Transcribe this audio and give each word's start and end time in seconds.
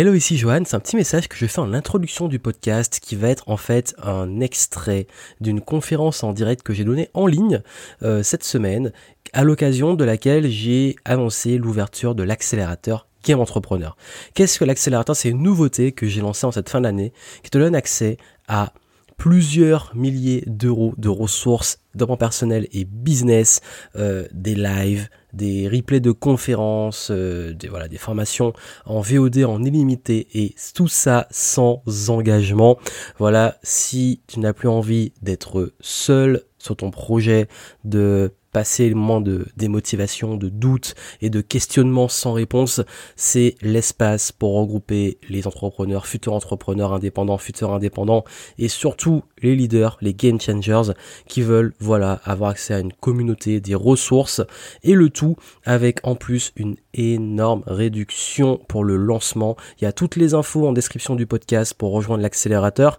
Hello, 0.00 0.14
ici 0.14 0.38
Johan. 0.38 0.62
C'est 0.64 0.76
un 0.76 0.80
petit 0.80 0.96
message 0.96 1.28
que 1.28 1.36
je 1.36 1.44
fais 1.44 1.58
en 1.58 1.74
introduction 1.74 2.26
du 2.26 2.38
podcast 2.38 3.00
qui 3.02 3.16
va 3.16 3.28
être 3.28 3.50
en 3.50 3.58
fait 3.58 3.94
un 4.02 4.40
extrait 4.40 5.06
d'une 5.42 5.60
conférence 5.60 6.24
en 6.24 6.32
direct 6.32 6.62
que 6.62 6.72
j'ai 6.72 6.84
donnée 6.84 7.10
en 7.12 7.26
ligne 7.26 7.60
euh, 8.02 8.22
cette 8.22 8.42
semaine, 8.42 8.94
à 9.34 9.44
l'occasion 9.44 9.92
de 9.92 10.04
laquelle 10.04 10.48
j'ai 10.48 10.96
annoncé 11.04 11.58
l'ouverture 11.58 12.14
de 12.14 12.22
l'accélérateur 12.22 13.08
Game 13.26 13.40
Entrepreneur. 13.40 13.94
Qu'est-ce 14.32 14.58
que 14.58 14.64
l'accélérateur? 14.64 15.14
C'est 15.14 15.28
une 15.28 15.42
nouveauté 15.42 15.92
que 15.92 16.06
j'ai 16.06 16.22
lancée 16.22 16.46
en 16.46 16.50
cette 16.50 16.70
fin 16.70 16.80
d'année 16.80 17.12
qui 17.42 17.50
te 17.50 17.58
donne 17.58 17.74
accès 17.74 18.16
à 18.48 18.72
plusieurs 19.18 19.94
milliers 19.94 20.44
d'euros 20.46 20.94
de 20.96 21.10
ressources 21.10 21.78
mon 21.98 22.16
personnel 22.16 22.68
et 22.72 22.84
business, 22.84 23.60
euh, 23.96 24.26
des 24.32 24.54
lives, 24.54 25.08
des 25.32 25.68
replays 25.68 26.00
de 26.00 26.12
conférences, 26.12 27.10
euh, 27.10 27.52
des, 27.52 27.68
voilà, 27.68 27.88
des 27.88 27.98
formations 27.98 28.52
en 28.86 29.00
VOD 29.00 29.44
en 29.44 29.62
illimité 29.62 30.28
et 30.34 30.54
tout 30.74 30.88
ça 30.88 31.26
sans 31.30 31.82
engagement. 32.08 32.78
Voilà, 33.18 33.58
si 33.62 34.22
tu 34.26 34.40
n'as 34.40 34.52
plus 34.52 34.68
envie 34.68 35.12
d'être 35.22 35.72
seul 35.80 36.42
sur 36.60 36.76
ton 36.76 36.90
projet, 36.90 37.48
de 37.84 38.32
passer 38.52 38.88
le 38.88 38.94
moment 38.94 39.20
de 39.20 39.46
démotivation, 39.56 40.36
de 40.36 40.48
doute 40.48 40.94
et 41.20 41.30
de 41.30 41.40
questionnement 41.40 42.08
sans 42.08 42.32
réponse, 42.32 42.80
c'est 43.16 43.54
l'espace 43.62 44.32
pour 44.32 44.54
regrouper 44.54 45.18
les 45.28 45.46
entrepreneurs, 45.46 46.06
futurs 46.06 46.34
entrepreneurs 46.34 46.92
indépendants, 46.92 47.38
futurs 47.38 47.72
indépendants 47.72 48.24
et 48.58 48.68
surtout 48.68 49.22
les 49.42 49.54
leaders, 49.54 49.98
les 50.00 50.14
game 50.14 50.40
changers 50.40 50.92
qui 51.26 51.42
veulent 51.42 51.74
voilà 51.78 52.20
avoir 52.24 52.50
accès 52.50 52.74
à 52.74 52.80
une 52.80 52.92
communauté, 52.92 53.60
des 53.60 53.74
ressources 53.74 54.42
et 54.82 54.94
le 54.94 55.10
tout 55.10 55.36
avec 55.64 56.00
en 56.02 56.16
plus 56.16 56.52
une 56.56 56.76
énorme 56.94 57.62
réduction 57.66 58.60
pour 58.68 58.84
le 58.84 58.96
lancement. 58.96 59.56
Il 59.80 59.84
y 59.84 59.86
a 59.86 59.92
toutes 59.92 60.16
les 60.16 60.34
infos 60.34 60.66
en 60.66 60.72
description 60.72 61.14
du 61.14 61.26
podcast 61.26 61.74
pour 61.74 61.92
rejoindre 61.92 62.22
l'accélérateur 62.22 62.98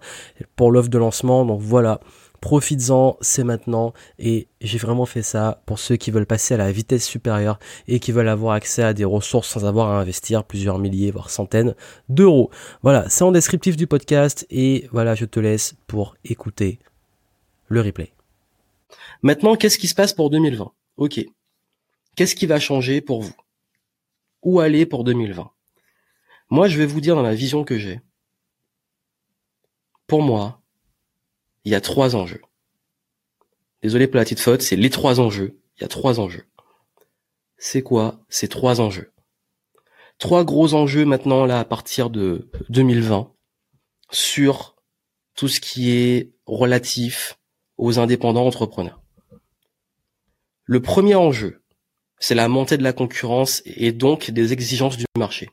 pour 0.55 0.72
l'offre 0.72 0.90
de 0.90 0.98
lancement. 0.98 1.46
Donc 1.46 1.60
voilà, 1.62 2.00
profites-en, 2.42 3.18
c'est 3.22 3.44
maintenant. 3.44 3.94
Et 4.20 4.48
j'ai 4.60 4.78
vraiment 4.78 5.06
fait 5.06 5.22
ça 5.22 5.62
pour 5.66 5.80
ceux 5.80 5.96
qui 5.96 6.12
veulent 6.12 6.26
passer 6.26 6.56
à 6.56 6.58
la 6.58 6.72
vitesse 6.72 7.06
supérieure 7.06 7.60
et 7.88 8.00
qui 8.00 8.12
veulent 8.12 8.28
avoir 8.28 8.56
accès 8.56 8.84
à 8.84 8.94
des 8.94 9.06
ressources 9.06 9.48
sans 9.48 9.66
avoir 9.66 9.90
à 9.90 10.02
investir 10.02 10.44
plusieurs 10.44 10.80
milliers, 10.80 11.12
voire 11.12 11.30
centaines 11.30 11.76
d'euros. 12.10 12.50
Voilà, 12.82 13.08
c'est 13.10 13.24
en 13.24 13.32
descriptif 13.32 13.78
du 13.78 13.88
podcast 13.88 14.46
et 14.50 14.90
voilà, 14.92 15.16
je 15.16 15.26
te 15.26 15.40
laisse 15.40 15.76
pour 15.88 16.18
écouter 16.26 16.80
le 17.68 17.80
replay. 17.82 18.12
Maintenant, 19.22 19.56
qu'est-ce 19.56 19.78
qui 19.78 19.88
se 19.88 19.96
passe 19.96 20.14
pour 20.14 20.30
2020 20.30 20.74
Ok. 20.98 21.24
Qu'est-ce 22.16 22.36
qui 22.36 22.46
va 22.46 22.60
changer 22.60 23.00
pour 23.00 23.22
vous? 23.22 23.36
Où 24.42 24.60
aller 24.60 24.86
pour 24.86 25.04
2020 25.04 25.50
Moi, 26.50 26.68
je 26.68 26.78
vais 26.78 26.88
vous 26.88 27.00
dire 27.00 27.16
dans 27.16 27.22
la 27.22 27.36
vision 27.36 27.64
que 27.64 27.78
j'ai. 27.78 28.02
Pour 30.08 30.24
moi, 30.24 30.60
il 31.63 31.71
y 31.71 31.76
a 31.76 31.81
trois 31.81 32.15
enjeux. 32.15 32.41
Désolé 33.81 34.07
pour 34.07 34.17
la 34.17 34.23
petite 34.23 34.40
faute, 34.40 34.62
c'est 34.62 34.76
les 34.76 34.90
trois 34.90 35.20
enjeux. 35.20 35.59
Il 35.77 35.81
y 35.81 35.85
a 35.85 35.87
trois 35.87 36.20
enjeux. 36.20 36.45
C'est 37.57 37.81
quoi 37.81 38.20
ces 38.29 38.48
trois 38.48 38.81
enjeux? 38.81 39.12
Trois 40.17 40.43
gros 40.43 40.73
enjeux 40.73 41.05
maintenant 41.05 41.45
là 41.45 41.59
à 41.59 41.65
partir 41.65 42.09
de 42.09 42.49
2020 42.70 43.34
sur 44.12 44.76
tout 45.35 45.48
ce 45.48 45.59
qui 45.59 45.91
est 45.91 46.34
relatif 46.45 47.39
aux 47.77 47.98
indépendants 47.98 48.45
entrepreneurs. 48.45 49.01
Le 50.65 50.82
premier 50.82 51.15
enjeu, 51.15 51.63
c'est 52.20 52.35
la 52.35 52.48
montée 52.48 52.77
de 52.77 52.84
la 52.84 52.93
concurrence 52.93 53.63
et 53.65 53.91
donc 53.91 54.29
des 54.29 54.54
exigences 54.54 54.98
du 54.98 55.05
marché. 55.17 55.49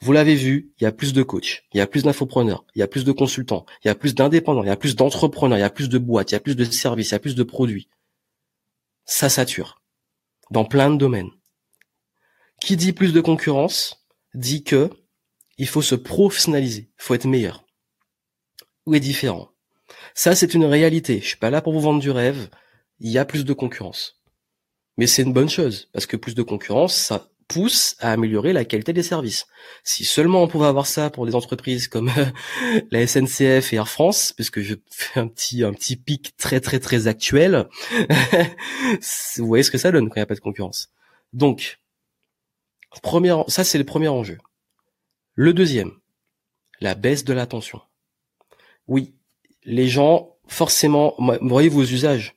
Vous 0.00 0.12
l'avez 0.12 0.34
vu, 0.34 0.72
il 0.78 0.84
y 0.84 0.86
a 0.86 0.92
plus 0.92 1.12
de 1.12 1.22
coachs, 1.22 1.64
il 1.72 1.78
y 1.78 1.80
a 1.80 1.86
plus 1.86 2.02
d'infopreneurs, 2.02 2.64
il 2.74 2.80
y 2.80 2.82
a 2.82 2.88
plus 2.88 3.04
de 3.04 3.12
consultants, 3.12 3.64
il 3.82 3.88
y 3.88 3.90
a 3.90 3.94
plus 3.94 4.14
d'indépendants, 4.14 4.62
il 4.62 4.68
y 4.68 4.70
a 4.70 4.76
plus 4.76 4.96
d'entrepreneurs, 4.96 5.58
il 5.58 5.62
y 5.62 5.64
a 5.64 5.70
plus 5.70 5.88
de 5.88 5.98
boîtes, 5.98 6.30
il 6.30 6.34
y 6.34 6.36
a 6.36 6.40
plus 6.40 6.56
de 6.56 6.64
services, 6.64 7.10
il 7.10 7.12
y 7.12 7.16
a 7.16 7.20
plus 7.20 7.34
de 7.34 7.42
produits. 7.42 7.88
Ça 9.06 9.28
sature. 9.28 9.82
Dans 10.50 10.64
plein 10.64 10.90
de 10.90 10.96
domaines. 10.96 11.30
Qui 12.60 12.76
dit 12.76 12.92
plus 12.92 13.12
de 13.12 13.20
concurrence 13.20 14.06
dit 14.34 14.62
que 14.64 14.90
il 15.56 15.68
faut 15.68 15.82
se 15.82 15.94
professionnaliser, 15.94 16.90
il 16.98 17.02
faut 17.02 17.14
être 17.14 17.26
meilleur. 17.26 17.64
Ou 18.86 18.94
est 18.94 19.00
différent. 19.00 19.50
Ça, 20.14 20.34
c'est 20.34 20.54
une 20.54 20.64
réalité. 20.64 21.20
Je 21.20 21.26
suis 21.26 21.36
pas 21.36 21.50
là 21.50 21.62
pour 21.62 21.72
vous 21.72 21.80
vendre 21.80 22.00
du 22.00 22.10
rêve. 22.10 22.50
Il 23.00 23.10
y 23.10 23.18
a 23.18 23.24
plus 23.24 23.44
de 23.44 23.52
concurrence. 23.52 24.20
Mais 24.96 25.06
c'est 25.06 25.22
une 25.22 25.32
bonne 25.32 25.48
chose, 25.48 25.88
parce 25.92 26.06
que 26.06 26.16
plus 26.16 26.34
de 26.34 26.42
concurrence, 26.42 26.94
ça 26.94 27.28
pousse 27.48 27.96
à 28.00 28.12
améliorer 28.12 28.52
la 28.52 28.64
qualité 28.64 28.92
des 28.92 29.02
services. 29.02 29.46
Si 29.82 30.04
seulement 30.04 30.42
on 30.42 30.48
pouvait 30.48 30.66
avoir 30.66 30.86
ça 30.86 31.10
pour 31.10 31.26
des 31.26 31.34
entreprises 31.34 31.88
comme 31.88 32.10
euh, 32.16 32.80
la 32.90 33.06
SNCF 33.06 33.72
et 33.72 33.76
Air 33.76 33.88
France, 33.88 34.32
puisque 34.32 34.60
je 34.60 34.74
fais 34.90 35.20
un 35.20 35.28
petit 35.28 35.64
un 35.64 35.72
petit 35.72 35.96
pic 35.96 36.36
très 36.36 36.60
très 36.60 36.80
très 36.80 37.06
actuel, 37.06 37.68
vous 39.36 39.46
voyez 39.46 39.62
ce 39.62 39.70
que 39.70 39.78
ça 39.78 39.92
donne 39.92 40.08
quand 40.08 40.16
il 40.16 40.20
n'y 40.20 40.24
a 40.24 40.26
pas 40.26 40.34
de 40.34 40.40
concurrence. 40.40 40.90
Donc, 41.32 41.78
premier, 43.02 43.34
ça 43.48 43.64
c'est 43.64 43.78
le 43.78 43.84
premier 43.84 44.08
enjeu. 44.08 44.38
Le 45.34 45.52
deuxième, 45.52 45.92
la 46.80 46.94
baisse 46.94 47.24
de 47.24 47.32
l'attention. 47.32 47.80
Oui, 48.86 49.14
les 49.64 49.88
gens, 49.88 50.36
forcément, 50.46 51.14
voyez 51.40 51.68
vos 51.68 51.82
usages. 51.82 52.34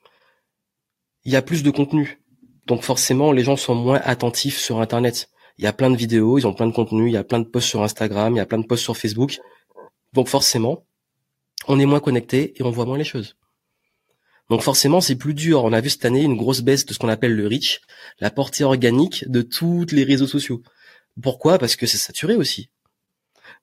Il 1.23 1.31
y 1.31 1.35
a 1.35 1.41
plus 1.41 1.61
de 1.61 1.69
contenu. 1.69 2.19
Donc 2.67 2.83
forcément, 2.83 3.31
les 3.31 3.45
gens 3.45 3.55
sont 3.55 3.75
moins 3.75 4.01
attentifs 4.03 4.59
sur 4.59 4.81
Internet. 4.81 5.29
Il 5.57 5.63
y 5.63 5.67
a 5.67 5.73
plein 5.73 5.89
de 5.89 5.95
vidéos, 5.95 6.37
ils 6.37 6.45
ont 6.45 6.53
plein 6.53 6.67
de 6.67 6.73
contenus, 6.73 7.09
il 7.09 7.13
y 7.13 7.17
a 7.17 7.23
plein 7.23 7.39
de 7.39 7.45
posts 7.45 7.69
sur 7.69 7.81
Instagram, 7.81 8.33
il 8.33 8.37
y 8.37 8.41
a 8.41 8.45
plein 8.45 8.59
de 8.59 8.65
posts 8.65 8.83
sur 8.83 8.97
Facebook. 8.97 9.39
Donc 10.11 10.27
forcément, 10.27 10.85
on 11.69 11.79
est 11.79 11.85
moins 11.85 12.01
connecté 12.01 12.53
et 12.59 12.63
on 12.63 12.69
voit 12.69 12.85
moins 12.85 12.97
les 12.97 13.05
choses. 13.05 13.37
Donc 14.49 14.61
forcément, 14.61 14.99
c'est 14.99 15.15
plus 15.15 15.33
dur. 15.33 15.63
On 15.63 15.71
a 15.71 15.79
vu 15.79 15.89
cette 15.89 16.03
année 16.03 16.23
une 16.23 16.35
grosse 16.35 16.59
baisse 16.59 16.85
de 16.85 16.93
ce 16.93 16.99
qu'on 16.99 17.07
appelle 17.07 17.35
le 17.35 17.47
reach, 17.47 17.79
la 18.19 18.31
portée 18.31 18.65
organique 18.65 19.23
de 19.29 19.41
tous 19.41 19.85
les 19.91 20.03
réseaux 20.03 20.27
sociaux. 20.27 20.61
Pourquoi? 21.21 21.59
Parce 21.59 21.77
que 21.77 21.85
c'est 21.85 21.97
saturé 21.97 22.35
aussi. 22.35 22.69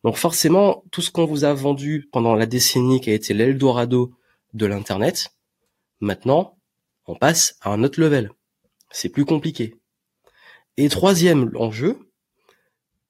Donc 0.03 0.16
forcément, 0.16 0.82
tout 0.91 1.03
ce 1.03 1.10
qu'on 1.10 1.26
vous 1.26 1.44
a 1.44 1.53
vendu 1.53 2.09
pendant 2.10 2.34
la 2.34 2.47
décennie 2.47 3.03
qui 3.03 3.10
a 3.10 3.15
été 3.15 3.34
l'Eldorado 3.34 4.15
de 4.54 4.65
l'Internet, 4.65 5.28
maintenant, 6.00 6.56
on 7.06 7.16
passe 7.16 7.56
à 7.60 7.71
un 7.71 7.82
autre 7.84 8.00
level 8.00 8.31
c'est 8.94 9.09
plus 9.09 9.25
compliqué. 9.25 9.75
Et 10.77 10.88
troisième 10.88 11.50
enjeu, 11.56 11.99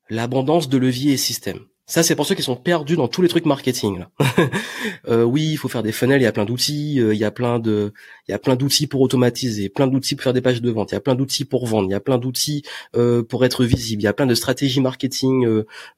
l'abondance 0.08 0.68
de 0.68 0.78
leviers 0.78 1.12
et 1.12 1.16
systèmes. 1.16 1.60
Ça, 1.86 2.02
c'est 2.02 2.16
pour 2.16 2.24
ceux 2.24 2.34
qui 2.34 2.42
sont 2.42 2.56
perdus 2.56 2.96
dans 2.96 3.08
tous 3.08 3.20
les 3.20 3.28
trucs 3.28 3.44
marketing. 3.44 4.06
euh, 5.08 5.22
oui, 5.22 5.50
il 5.52 5.56
faut 5.58 5.68
faire 5.68 5.82
des 5.82 5.92
funnels, 5.92 6.22
il 6.22 6.24
y 6.24 6.26
a 6.26 6.32
plein 6.32 6.46
d'outils, 6.46 6.98
euh, 6.98 7.12
il 7.12 7.20
y 7.20 7.24
a 7.24 7.30
plein 7.30 7.58
de, 7.58 7.92
il 8.26 8.32
y 8.32 8.34
a 8.34 8.38
plein 8.38 8.56
d'outils 8.56 8.86
pour 8.86 9.02
automatiser, 9.02 9.68
plein 9.68 9.86
d'outils 9.86 10.14
pour 10.14 10.24
faire 10.24 10.32
des 10.32 10.40
pages 10.40 10.62
de 10.62 10.70
vente, 10.70 10.92
il 10.92 10.94
y 10.94 10.96
a 10.96 11.00
plein 11.00 11.14
d'outils 11.14 11.44
pour 11.44 11.66
vendre, 11.66 11.86
il 11.90 11.92
y 11.92 11.94
a 11.94 12.00
plein 12.00 12.16
d'outils 12.16 12.62
euh, 12.96 13.22
pour 13.22 13.44
être 13.44 13.66
visible, 13.66 14.00
il 14.00 14.06
y 14.06 14.08
a 14.08 14.14
plein 14.14 14.26
de 14.26 14.34
stratégies 14.34 14.80
marketing. 14.80 15.46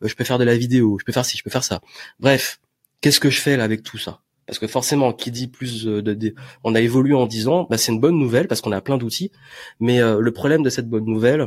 Je 0.00 0.14
peux 0.14 0.24
faire 0.24 0.38
de 0.38 0.44
la 0.44 0.56
vidéo, 0.56 0.98
je 0.98 1.04
peux 1.04 1.12
faire 1.12 1.24
ci, 1.24 1.36
je 1.36 1.44
peux 1.44 1.50
faire 1.50 1.64
ça. 1.64 1.80
Bref, 2.18 2.58
qu'est-ce 3.00 3.20
que 3.20 3.30
je 3.30 3.40
fais 3.40 3.56
là 3.56 3.62
avec 3.62 3.84
tout 3.84 3.98
ça? 3.98 4.22
Parce 4.46 4.58
que 4.58 4.66
forcément, 4.66 5.12
qui 5.12 5.30
dit 5.30 5.48
plus 5.48 5.86
euh, 5.86 6.02
de, 6.02 6.34
on 6.62 6.74
a 6.74 6.80
évolué 6.80 7.14
en 7.14 7.26
10 7.26 7.48
ans, 7.48 7.66
bah, 7.68 7.78
c'est 7.78 7.92
une 7.92 8.00
bonne 8.00 8.18
nouvelle 8.18 8.46
parce 8.48 8.60
qu'on 8.60 8.72
a 8.72 8.80
plein 8.80 8.96
d'outils. 8.96 9.32
Mais 9.80 10.00
euh, 10.00 10.20
le 10.20 10.32
problème 10.32 10.62
de 10.62 10.70
cette 10.70 10.88
bonne 10.88 11.04
nouvelle, 11.04 11.46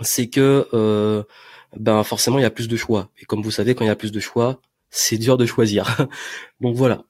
c'est 0.00 0.28
que 0.28 0.68
euh, 0.72 1.24
ben 1.76 2.02
forcément 2.04 2.38
il 2.38 2.42
y 2.42 2.46
a 2.46 2.50
plus 2.50 2.68
de 2.68 2.76
choix. 2.76 3.10
Et 3.20 3.24
comme 3.24 3.42
vous 3.42 3.50
savez, 3.50 3.74
quand 3.74 3.84
il 3.84 3.88
y 3.88 3.90
a 3.90 3.96
plus 3.96 4.12
de 4.12 4.20
choix, 4.20 4.60
c'est 4.90 5.18
dur 5.18 5.36
de 5.36 5.46
choisir. 5.46 6.06
Donc 6.60 6.76
voilà. 6.76 7.04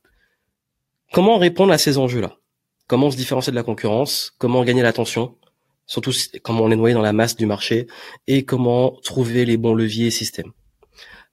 Comment 1.12 1.36
répondre 1.38 1.72
à 1.72 1.78
ces 1.78 1.98
enjeux-là? 1.98 2.38
Comment 2.86 3.10
se 3.10 3.16
différencier 3.16 3.50
de 3.50 3.56
la 3.56 3.62
concurrence? 3.62 4.34
Comment 4.38 4.64
gagner 4.64 4.82
l'attention? 4.82 5.36
Surtout 5.86 6.12
comment 6.42 6.64
on 6.64 6.70
est 6.70 6.76
noyé 6.76 6.94
dans 6.94 7.02
la 7.02 7.12
masse 7.12 7.36
du 7.36 7.44
marché? 7.44 7.86
Et 8.26 8.44
comment 8.44 8.98
trouver 9.02 9.44
les 9.44 9.58
bons 9.58 9.74
leviers 9.74 10.06
et 10.06 10.10
systèmes? 10.10 10.52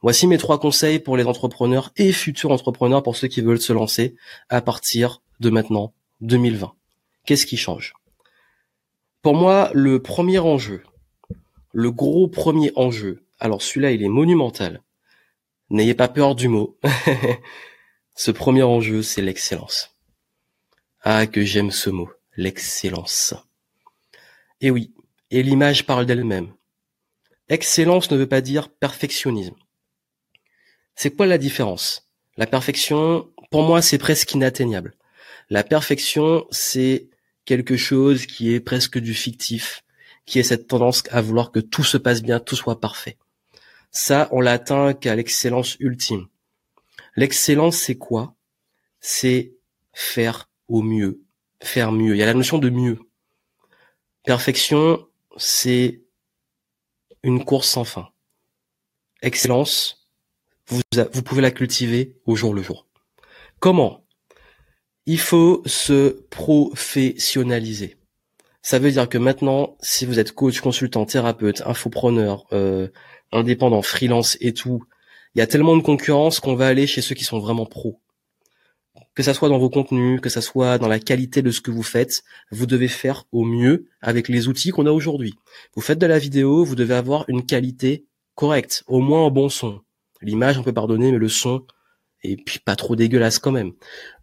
Voici 0.02 0.28
mes 0.28 0.38
trois 0.38 0.60
conseils 0.60 1.00
pour 1.00 1.18
les 1.18 1.26
entrepreneurs 1.26 1.92
et 1.98 2.14
futurs 2.14 2.52
entrepreneurs 2.52 3.04
pour 3.04 3.18
ceux 3.18 3.28
qui 3.28 3.42
veulent 3.42 3.62
se 3.62 3.74
lancer 3.74 4.16
à 4.48 4.62
partir 4.62 5.22
de 5.42 5.50
maintenant, 5.50 5.94
2020. 6.22 6.74
Qu'est-ce 7.26 7.46
qui 7.46 7.58
change? 7.58 7.94
Pour 9.22 9.36
moi, 9.36 9.70
le 9.74 10.02
premier 10.02 10.40
enjeu, 10.40 10.84
le 11.74 11.92
gros 11.92 12.30
premier 12.30 12.72
enjeu, 12.78 13.26
alors 13.40 13.62
celui-là 13.62 13.92
il 13.92 14.02
est 14.02 14.08
monumental, 14.08 14.82
n'ayez 15.70 15.94
pas 15.94 16.08
peur 16.08 16.36
du 16.36 16.48
mot, 16.48 16.78
ce 18.16 18.32
premier 18.32 18.64
enjeu 18.64 19.04
c'est 19.04 19.22
l'excellence. 19.22 19.98
Ah 21.02 21.28
que 21.28 21.44
j'aime 21.44 21.72
ce 21.72 21.90
mot, 21.90 22.10
l'excellence. 22.38 23.34
Et 24.62 24.72
oui, 24.72 24.94
et 25.32 25.44
l'image 25.44 25.86
parle 25.86 26.06
d'elle-même. 26.06 26.54
Excellence 27.50 28.10
ne 28.12 28.18
veut 28.18 28.28
pas 28.28 28.42
dire 28.42 28.70
perfectionnisme. 28.70 29.56
C'est 31.02 31.12
quoi 31.12 31.28
la 31.28 31.38
différence? 31.38 32.10
La 32.36 32.46
perfection, 32.46 33.32
pour 33.52 33.64
moi, 33.64 33.82
c'est 33.82 33.98
presque 33.98 34.34
inatteignable. 34.34 34.96
La 35.50 35.64
perfection, 35.64 36.46
c'est 36.52 37.08
quelque 37.46 37.78
chose 37.78 38.26
qui 38.26 38.54
est 38.54 38.60
presque 38.60 38.98
du 38.98 39.14
fictif, 39.14 39.86
qui 40.26 40.40
est 40.40 40.44
cette 40.44 40.68
tendance 40.68 41.04
à 41.10 41.22
vouloir 41.22 41.54
que 41.54 41.62
tout 41.62 41.86
se 41.86 41.96
passe 41.96 42.22
bien, 42.22 42.42
tout 42.42 42.58
soit 42.58 42.82
parfait. 42.82 43.18
Ça, 43.92 44.28
on 44.34 44.42
l'atteint 44.42 44.94
qu'à 44.94 45.16
l'excellence 45.16 45.78
ultime. 45.80 46.28
L'excellence, 47.16 47.78
c'est 47.78 47.98
quoi? 47.98 48.36
C'est 49.00 49.54
faire 49.94 50.50
au 50.68 50.82
mieux, 50.82 51.22
faire 51.64 51.94
mieux. 51.94 52.14
Il 52.14 52.18
y 52.18 52.24
a 52.24 52.26
la 52.26 52.34
notion 52.34 52.58
de 52.58 52.70
mieux. 52.70 53.00
Perfection, 54.26 55.08
c'est 55.38 56.02
une 57.24 57.46
course 57.46 57.70
sans 57.70 57.86
fin. 57.86 58.10
Excellence, 59.22 59.99
vous, 60.70 60.82
vous 61.14 61.24
pouvez 61.24 61.42
la 61.42 61.52
cultiver 61.52 62.16
au 62.26 62.36
jour 62.36 62.54
le 62.54 62.62
jour. 62.62 62.88
Comment? 63.60 64.06
Il 65.06 65.20
faut 65.20 65.64
se 65.66 66.22
professionnaliser. 66.30 67.98
Ça 68.62 68.78
veut 68.78 68.92
dire 68.92 69.10
que 69.10 69.18
maintenant, 69.18 69.78
si 69.82 70.06
vous 70.06 70.20
êtes 70.20 70.34
coach, 70.34 70.62
consultant, 70.62 71.06
thérapeute, 71.06 71.64
infopreneur, 71.66 72.46
euh, 72.54 72.90
indépendant, 73.32 73.82
freelance 73.82 74.38
et 74.42 74.54
tout, 74.54 74.84
il 75.34 75.40
y 75.40 75.42
a 75.42 75.48
tellement 75.48 75.78
de 75.78 75.82
concurrence 75.82 76.40
qu'on 76.40 76.56
va 76.56 76.68
aller 76.68 76.86
chez 76.86 77.02
ceux 77.02 77.16
qui 77.16 77.24
sont 77.24 77.40
vraiment 77.40 77.66
pros. 77.66 78.02
Que 79.16 79.24
ça 79.24 79.34
soit 79.34 79.50
dans 79.50 79.58
vos 79.58 79.70
contenus, 79.70 80.22
que 80.22 80.30
ça 80.30 80.42
soit 80.42 80.78
dans 80.78 80.88
la 80.88 81.00
qualité 81.00 81.42
de 81.42 81.52
ce 81.52 81.62
que 81.62 81.72
vous 81.72 81.84
faites, 81.84 82.24
vous 82.52 82.66
devez 82.66 82.88
faire 82.88 83.26
au 83.32 83.44
mieux 83.44 83.88
avec 84.02 84.28
les 84.28 84.48
outils 84.48 84.72
qu'on 84.72 84.86
a 84.86 84.92
aujourd'hui. 84.92 85.34
Vous 85.74 85.82
faites 85.82 86.00
de 86.00 86.06
la 86.06 86.20
vidéo, 86.20 86.64
vous 86.64 86.76
devez 86.76 86.96
avoir 86.96 87.26
une 87.28 87.46
qualité 87.46 88.06
correcte, 88.36 88.84
au 88.88 89.00
moins 89.00 89.26
un 89.26 89.30
bon 89.30 89.50
son. 89.50 89.82
L'image, 90.22 90.58
on 90.58 90.64
peut 90.64 90.74
pardonner, 90.74 91.12
mais 91.12 91.18
le 91.18 91.30
son, 91.30 91.66
et 92.24 92.36
puis 92.38 92.60
pas 92.60 92.76
trop 92.76 92.96
dégueulasse 92.96 93.40
quand 93.40 93.52
même. 93.52 93.74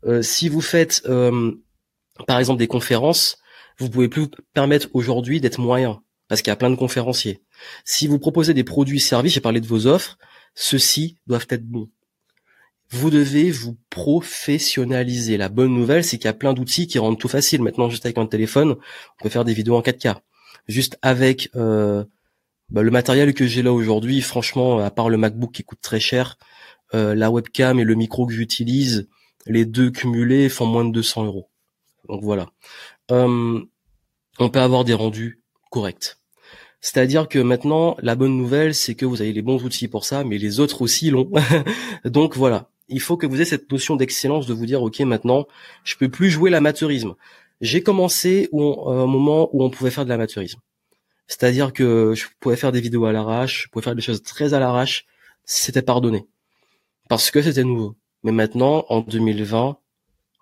Euh, 0.05 0.23
si 0.23 0.49
vous 0.49 0.61
faites, 0.61 1.03
euh, 1.07 1.53
par 2.27 2.39
exemple, 2.39 2.59
des 2.59 2.67
conférences, 2.67 3.39
vous 3.79 3.91
pouvez 3.91 4.09
plus 4.09 4.23
vous 4.23 4.31
permettre 4.55 4.89
aujourd'hui 4.93 5.41
d'être 5.41 5.61
moyen, 5.61 6.03
parce 6.29 6.43
qu'il 6.43 6.51
y 6.51 6.53
a 6.53 6.57
plein 6.57 6.71
de 6.71 6.77
conférenciers. 6.77 7.43
Si 7.85 8.07
vous 8.07 8.19
proposez 8.19 8.55
des 8.55 8.65
produits 8.65 9.01
services, 9.01 9.35
j'ai 9.35 9.41
parlé 9.41 9.61
de 9.61 9.67
vos 9.67 9.87
offres, 9.87 10.19
ceux-ci 10.55 11.19
doivent 11.27 11.47
être 11.51 11.67
bons. 11.67 11.89
Vous 12.91 13.11
devez 13.11 13.51
vous 13.51 13.77
professionnaliser. 13.91 15.37
La 15.37 15.49
bonne 15.49 15.75
nouvelle, 15.75 16.05
c'est 16.05 16.19
qu'il 16.19 16.27
y 16.27 16.29
a 16.29 16.35
plein 16.35 16.55
d'outils 16.55 16.87
qui 16.87 16.99
rendent 16.99 17.19
tout 17.19 17.29
facile. 17.29 17.63
Maintenant, 17.63 17.91
juste 17.91 18.07
avec 18.07 18.17
un 18.17 18.27
téléphone, 18.27 18.77
on 19.19 19.23
peut 19.23 19.29
faire 19.29 19.45
des 19.45 19.55
vidéos 19.55 19.77
en 19.77 19.81
4K. 19.81 20.17
Juste 20.69 20.97
avec 21.03 21.51
euh, 21.57 22.05
bah, 22.69 22.83
le 22.83 22.91
matériel 22.91 23.35
que 23.35 23.47
j'ai 23.47 23.63
là 23.63 23.73
aujourd'hui, 23.73 24.21
franchement, 24.21 24.79
à 24.79 24.91
part 24.91 25.09
le 25.09 25.17
MacBook 25.17 25.53
qui 25.53 25.65
coûte 25.65 25.81
très 25.81 26.01
cher, 26.01 26.37
euh, 26.95 27.15
la 27.15 27.31
webcam 27.31 27.79
et 27.79 27.85
le 27.85 27.95
micro 27.95 28.27
que 28.27 28.33
j'utilise, 28.33 29.09
les 29.47 29.65
deux 29.65 29.91
cumulés 29.91 30.49
font 30.49 30.67
moins 30.67 30.85
de 30.85 30.93
200 30.93 31.25
euros. 31.25 31.49
Donc 32.09 32.23
voilà. 32.23 32.49
Euh, 33.11 33.61
on 34.39 34.51
peut 34.51 34.61
avoir 34.61 34.85
des 34.85 34.95
rendus 34.95 35.43
corrects. 35.71 36.19
C'est-à-dire 36.81 37.29
que 37.29 37.39
maintenant, 37.39 37.97
la 38.01 38.15
bonne 38.15 38.37
nouvelle, 38.37 38.75
c'est 38.75 38.95
que 38.95 39.07
vous 39.07 39.21
avez 39.23 39.33
les 39.33 39.43
bons 39.43 39.65
outils 39.65 39.89
pour 39.89 40.05
ça, 40.05 40.25
mais 40.25 40.39
les 40.39 40.61
autres 40.61 40.83
aussi 40.83 41.11
l'ont. 41.11 41.31
Donc 42.05 42.37
voilà, 42.37 42.71
il 42.89 43.01
faut 43.01 43.17
que 43.17 43.27
vous 43.27 43.37
ayez 43.37 43.45
cette 43.45 43.71
notion 43.71 43.97
d'excellence 43.97 44.47
de 44.47 44.55
vous 44.55 44.67
dire, 44.67 44.83
ok, 44.83 45.01
maintenant, 45.01 45.47
je 45.85 45.97
peux 45.97 46.09
plus 46.09 46.31
jouer 46.31 46.51
l'amateurisme. 46.51 47.15
J'ai 47.61 47.83
commencé 47.83 48.49
au, 48.53 48.89
un 48.91 49.07
moment 49.07 49.49
où 49.53 49.65
on 49.65 49.71
pouvait 49.71 49.91
faire 49.91 50.05
de 50.05 50.11
l'amateurisme. 50.11 50.61
C'est-à-dire 51.27 51.73
que 51.73 52.15
je 52.15 52.27
pouvais 52.41 52.57
faire 52.57 52.73
des 52.73 52.81
vidéos 52.81 53.05
à 53.07 53.13
l'arrache, 53.13 53.65
je 53.65 53.69
pouvais 53.69 53.85
faire 53.85 53.95
des 53.95 54.03
choses 54.03 54.23
très 54.23 54.55
à 54.55 54.61
l'arrache, 54.61 55.07
c'était 55.45 55.83
pardonné. 55.83 56.27
Parce 57.09 57.31
que 57.31 57.43
c'était 57.43 57.65
nouveau. 57.65 57.97
Mais 58.23 58.33
maintenant, 58.33 58.85
en 58.89 59.01
2020, 59.01 59.79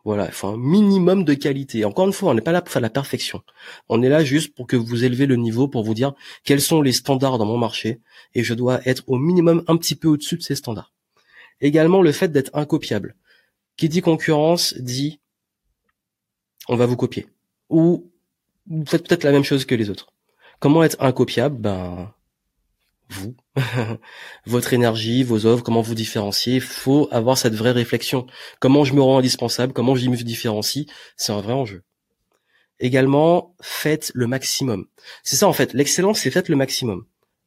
voilà, 0.05 0.27
il 0.27 0.33
faut 0.33 0.49
un 0.49 0.59
minimum 0.59 1.25
de 1.25 1.33
qualité. 1.33 1.85
Encore 1.85 2.07
une 2.07 2.13
fois, 2.13 2.31
on 2.31 2.35
n'est 2.35 2.43
pas 2.43 2.53
là 2.53 2.61
pour 2.61 2.73
faire 2.73 2.83
la 2.83 2.91
perfection. 2.91 3.43
On 3.89 4.03
est 4.03 4.09
là 4.11 4.23
juste 4.23 4.55
pour 4.55 4.67
que 4.67 4.77
vous 4.77 5.05
élevez 5.05 5.27
le 5.27 5.37
niveau, 5.37 5.67
pour 5.69 5.83
vous 5.83 5.95
dire 5.95 6.15
quels 6.45 6.61
sont 6.61 6.83
les 6.83 6.93
standards 6.93 7.39
dans 7.39 7.47
mon 7.47 7.57
marché, 7.57 8.01
et 8.35 8.43
je 8.45 8.53
dois 8.53 8.87
être 8.87 9.05
au 9.07 9.17
minimum 9.17 9.65
un 9.67 9.77
petit 9.77 9.95
peu 9.95 10.09
au-dessus 10.09 10.37
de 10.37 10.43
ces 10.43 10.55
standards. 10.55 10.93
Également, 11.61 12.03
le 12.03 12.13
fait 12.13 12.29
d'être 12.29 12.51
incopiable. 12.55 13.17
Qui 13.77 13.89
dit 13.89 14.03
concurrence 14.03 14.75
dit 14.75 15.21
on 16.69 16.77
va 16.77 16.87
vous 16.87 16.97
copier. 16.97 17.27
Ou 17.69 18.11
vous 18.67 18.87
faites 18.87 19.07
peut-être 19.07 19.25
la 19.25 19.33
même 19.33 19.45
chose 19.45 19.65
que 19.65 19.75
les 19.75 19.91
autres. 19.91 20.14
Comment 20.61 20.85
être 20.85 20.97
incopiable? 21.01 21.57
Ben 21.59 22.15
vous, 23.11 23.35
votre 24.47 24.73
énergie, 24.73 25.23
vos 25.23 25.47
œuvres, 25.47 25.63
comment 25.63 25.83
vous 25.83 25.95
différencier. 25.95 26.61
Faut 26.61 27.09
avoir 27.11 27.39
cette 27.39 27.55
vraie 27.55 27.73
réflexion. 27.73 28.27
Comment 28.61 28.85
je 28.85 28.95
me 28.95 29.03
rends 29.03 29.19
indispensable, 29.19 29.73
comment 29.73 29.95
je 29.95 30.09
me 30.09 30.17
différencie, 30.17 30.87
c'est 31.17 31.33
un 31.33 31.41
vrai 31.41 31.53
enjeu. 31.53 31.83
Également, 32.81 33.55
faites 33.61 34.11
le 34.15 34.27
maximum. 34.27 34.87
C'est 35.23 35.37
ça 35.37 35.49
en 35.49 35.53
fait, 35.53 35.73
l'excellence, 35.75 36.21
c'est 36.21 36.31
faites 36.31 36.49
le 36.49 36.57
maximum. 36.57 37.05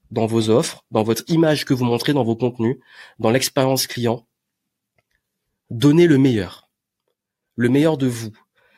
Dans 0.09 0.25
vos 0.25 0.49
offres, 0.49 0.85
dans 0.91 1.03
votre 1.03 1.23
image 1.27 1.65
que 1.65 1.73
vous 1.73 1.83
montrez 1.83 2.13
dans 2.13 2.23
vos 2.23 2.35
contenus, 2.35 2.77
dans 3.19 3.29
l'expérience 3.29 3.87
client. 3.87 4.25
Donnez 5.69 6.07
le 6.07 6.17
meilleur. 6.17 6.69
Le 7.55 7.67
meilleur 7.67 7.97
de 7.97 8.07
vous. 8.07 8.31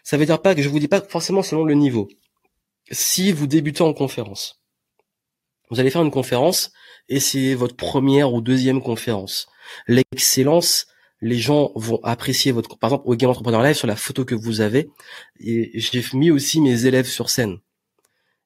Ça 0.03 0.17
veut 0.17 0.25
dire 0.25 0.41
pas 0.41 0.55
que 0.55 0.63
je 0.63 0.69
vous 0.69 0.79
dis 0.79 0.87
pas 0.87 1.01
forcément 1.01 1.43
selon 1.43 1.65
le 1.65 1.75
niveau. 1.75 2.07
Si 2.91 3.31
vous 3.31 3.47
débutez 3.47 3.83
en 3.83 3.93
conférence, 3.93 4.61
vous 5.69 5.79
allez 5.79 5.91
faire 5.91 6.01
une 6.01 6.11
conférence 6.11 6.71
et 7.07 7.19
c'est 7.19 7.53
votre 7.53 7.75
première 7.75 8.33
ou 8.33 8.41
deuxième 8.41 8.81
conférence. 8.81 9.47
L'excellence, 9.87 10.87
les 11.21 11.37
gens 11.37 11.71
vont 11.75 11.99
apprécier 12.03 12.51
votre, 12.51 12.77
par 12.77 12.89
exemple, 12.89 13.03
au 13.07 13.15
Game 13.15 13.29
Entrepreneur 13.29 13.61
Live, 13.61 13.75
sur 13.75 13.87
la 13.87 13.95
photo 13.95 14.25
que 14.25 14.35
vous 14.35 14.61
avez, 14.61 14.89
j'ai 15.39 16.03
mis 16.13 16.31
aussi 16.31 16.61
mes 16.61 16.85
élèves 16.85 17.07
sur 17.07 17.29
scène. 17.29 17.57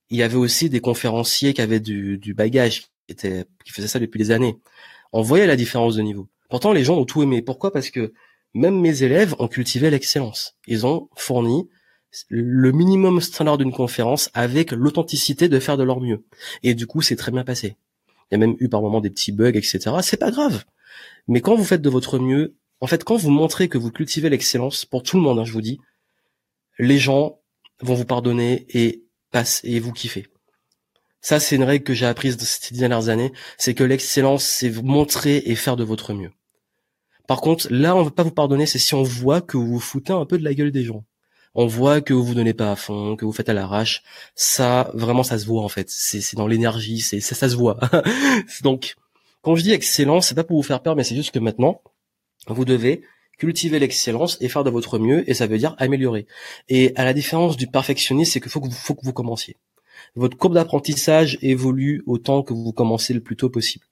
Il 0.09 0.17
y 0.17 0.23
avait 0.23 0.35
aussi 0.35 0.69
des 0.69 0.81
conférenciers 0.81 1.53
qui 1.53 1.61
avaient 1.61 1.79
du, 1.79 2.17
du 2.17 2.33
bagage, 2.33 2.81
qui, 2.81 2.87
étaient, 3.09 3.45
qui 3.63 3.71
faisaient 3.71 3.87
ça 3.87 3.99
depuis 3.99 4.17
des 4.17 4.31
années. 4.31 4.57
On 5.13 5.21
voyait 5.21 5.47
la 5.47 5.55
différence 5.55 5.95
de 5.95 6.01
niveau. 6.01 6.27
Pourtant, 6.49 6.73
les 6.73 6.83
gens 6.83 6.97
ont 6.97 7.05
tout 7.05 7.23
aimé. 7.23 7.41
Pourquoi? 7.41 7.71
Parce 7.71 7.89
que 7.89 8.13
même 8.53 8.79
mes 8.79 9.03
élèves 9.03 9.35
ont 9.39 9.47
cultivé 9.47 9.89
l'excellence. 9.89 10.57
Ils 10.67 10.85
ont 10.85 11.09
fourni 11.15 11.69
le 12.29 12.71
minimum 12.71 13.21
standard 13.21 13.57
d'une 13.57 13.71
conférence 13.71 14.29
avec 14.33 14.71
l'authenticité 14.71 15.49
de 15.49 15.59
faire 15.59 15.77
de 15.77 15.83
leur 15.83 15.99
mieux. 15.99 16.23
Et 16.61 16.75
du 16.75 16.87
coup, 16.87 17.01
c'est 17.01 17.15
très 17.15 17.31
bien 17.31 17.43
passé. 17.43 17.75
Il 18.29 18.33
y 18.33 18.35
a 18.35 18.37
même 18.37 18.55
eu 18.59 18.69
par 18.69 18.81
moments 18.81 19.01
des 19.01 19.09
petits 19.09 19.31
bugs, 19.31 19.49
etc. 19.49 19.79
C'est 20.01 20.17
pas 20.17 20.31
grave. 20.31 20.63
Mais 21.27 21.41
quand 21.41 21.55
vous 21.55 21.63
faites 21.63 21.81
de 21.81 21.89
votre 21.89 22.19
mieux, 22.19 22.55
en 22.81 22.87
fait, 22.87 23.03
quand 23.03 23.15
vous 23.15 23.31
montrez 23.31 23.69
que 23.69 23.77
vous 23.77 23.91
cultivez 23.91 24.29
l'excellence, 24.29 24.85
pour 24.85 25.03
tout 25.03 25.17
le 25.17 25.23
monde, 25.23 25.39
hein, 25.39 25.45
je 25.45 25.53
vous 25.53 25.61
dis, 25.61 25.79
les 26.79 26.97
gens 26.97 27.39
vont 27.81 27.95
vous 27.95 28.05
pardonner 28.05 28.65
et 28.69 29.03
passent 29.31 29.61
et 29.63 29.79
vous 29.79 29.93
kiffer. 29.93 30.27
Ça, 31.21 31.39
c'est 31.39 31.55
une 31.55 31.63
règle 31.63 31.85
que 31.85 31.93
j'ai 31.93 32.05
apprise 32.05 32.37
ces 32.37 32.75
dernières 32.75 33.07
années, 33.07 33.31
c'est 33.57 33.73
que 33.73 33.83
l'excellence, 33.83 34.43
c'est 34.43 34.69
montrer 34.81 35.37
et 35.45 35.55
faire 35.55 35.77
de 35.77 35.83
votre 35.83 36.13
mieux. 36.13 36.31
Par 37.27 37.39
contre, 37.39 37.67
là, 37.71 37.95
on 37.95 37.99
ne 37.99 38.05
veut 38.05 38.11
pas 38.11 38.23
vous 38.23 38.31
pardonner, 38.31 38.65
c'est 38.65 38.79
si 38.79 38.93
on 38.93 39.03
voit 39.03 39.39
que 39.39 39.55
vous 39.55 39.65
vous 39.65 39.79
foutez 39.79 40.11
un 40.11 40.25
peu 40.25 40.37
de 40.37 40.43
la 40.43 40.53
gueule 40.53 40.71
des 40.71 40.83
gens 40.83 41.05
on 41.55 41.67
voit 41.67 42.01
que 42.01 42.13
vous 42.13 42.23
vous 42.23 42.33
donnez 42.35 42.53
pas 42.53 42.71
à 42.71 42.75
fond, 42.75 43.15
que 43.15 43.25
vous 43.25 43.31
faites 43.31 43.49
à 43.49 43.53
l'arrache. 43.53 44.03
Ça, 44.35 44.89
vraiment, 44.93 45.23
ça 45.23 45.37
se 45.37 45.45
voit 45.45 45.63
en 45.63 45.69
fait. 45.69 45.89
C'est 45.89 46.35
dans 46.35 46.47
l'énergie, 46.47 46.99
c'est 46.99 47.19
ça, 47.19 47.35
ça 47.35 47.49
se 47.49 47.55
voit. 47.55 47.79
Donc, 48.63 48.95
quand 49.41 49.55
je 49.55 49.63
dis 49.63 49.71
excellence, 49.71 50.27
c'est 50.27 50.35
pas 50.35 50.43
pour 50.43 50.57
vous 50.57 50.63
faire 50.63 50.81
peur, 50.81 50.95
mais 50.95 51.03
c'est 51.03 51.15
juste 51.15 51.31
que 51.31 51.39
maintenant, 51.39 51.81
vous 52.47 52.65
devez 52.65 53.03
cultiver 53.37 53.79
l'excellence 53.79 54.37
et 54.41 54.47
faire 54.47 54.63
de 54.63 54.69
votre 54.69 54.99
mieux, 54.99 55.29
et 55.29 55.33
ça 55.33 55.47
veut 55.47 55.57
dire 55.57 55.75
améliorer. 55.77 56.27
Et 56.69 56.93
à 56.95 57.03
la 57.03 57.13
différence 57.13 57.57
du 57.57 57.67
perfectionnisme, 57.67 58.31
c'est 58.31 58.39
qu'il 58.39 58.51
faut 58.51 58.61
que 58.61 58.67
vous, 58.67 58.71
faut 58.71 58.95
que 58.95 59.05
vous 59.05 59.13
commenciez. 59.13 59.57
Votre 60.15 60.37
courbe 60.37 60.53
d'apprentissage 60.53 61.37
évolue 61.41 62.03
autant 62.05 62.43
que 62.43 62.53
vous 62.53 62.71
commencez 62.71 63.13
le 63.13 63.21
plus 63.21 63.35
tôt 63.35 63.49
possible. 63.49 63.85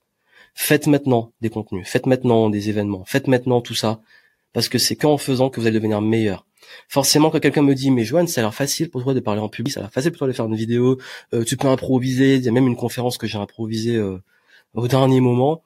Faites 0.54 0.88
maintenant 0.88 1.32
des 1.42 1.50
contenus, 1.50 1.88
faites 1.88 2.06
maintenant 2.06 2.50
des 2.50 2.70
événements, 2.70 3.04
faites 3.06 3.28
maintenant 3.28 3.62
tout 3.62 3.74
ça, 3.74 4.02
parce 4.54 4.70
que 4.70 4.78
c'est 4.78 4.96
qu'en 4.96 5.18
faisant 5.18 5.50
que 5.50 5.60
vous 5.60 5.68
allez 5.68 5.80
devenir 5.80 6.02
meilleur. 6.02 6.46
Forcément, 6.88 7.30
quand 7.30 7.40
quelqu'un 7.40 7.62
me 7.62 7.76
dit, 7.76 7.92
mais 7.92 8.04
Joanne, 8.04 8.28
ça 8.28 8.42
a 8.42 8.44
l'air 8.44 8.54
facile 8.54 8.90
pour 8.90 9.04
toi 9.04 9.14
de 9.14 9.20
parler 9.20 9.42
en 9.42 9.50
public, 9.50 9.74
ça 9.74 9.80
a 9.80 9.84
l'air 9.84 9.92
facile 9.92 10.12
pour 10.12 10.20
toi 10.20 10.28
de 10.28 10.34
faire 10.34 10.46
une 10.46 10.56
vidéo, 10.56 10.98
euh, 11.34 11.44
tu 11.44 11.58
peux 11.58 11.68
improviser, 11.68 12.36
il 12.36 12.44
y 12.44 12.50
a 12.50 12.52
même 12.52 12.68
une 12.68 12.76
conférence 12.76 13.18
que 13.18 13.28
j'ai 13.28 13.38
improvisée 13.38 13.96
euh, 13.96 14.22
au 14.74 14.88
dernier 14.88 15.22
moment. 15.22 15.64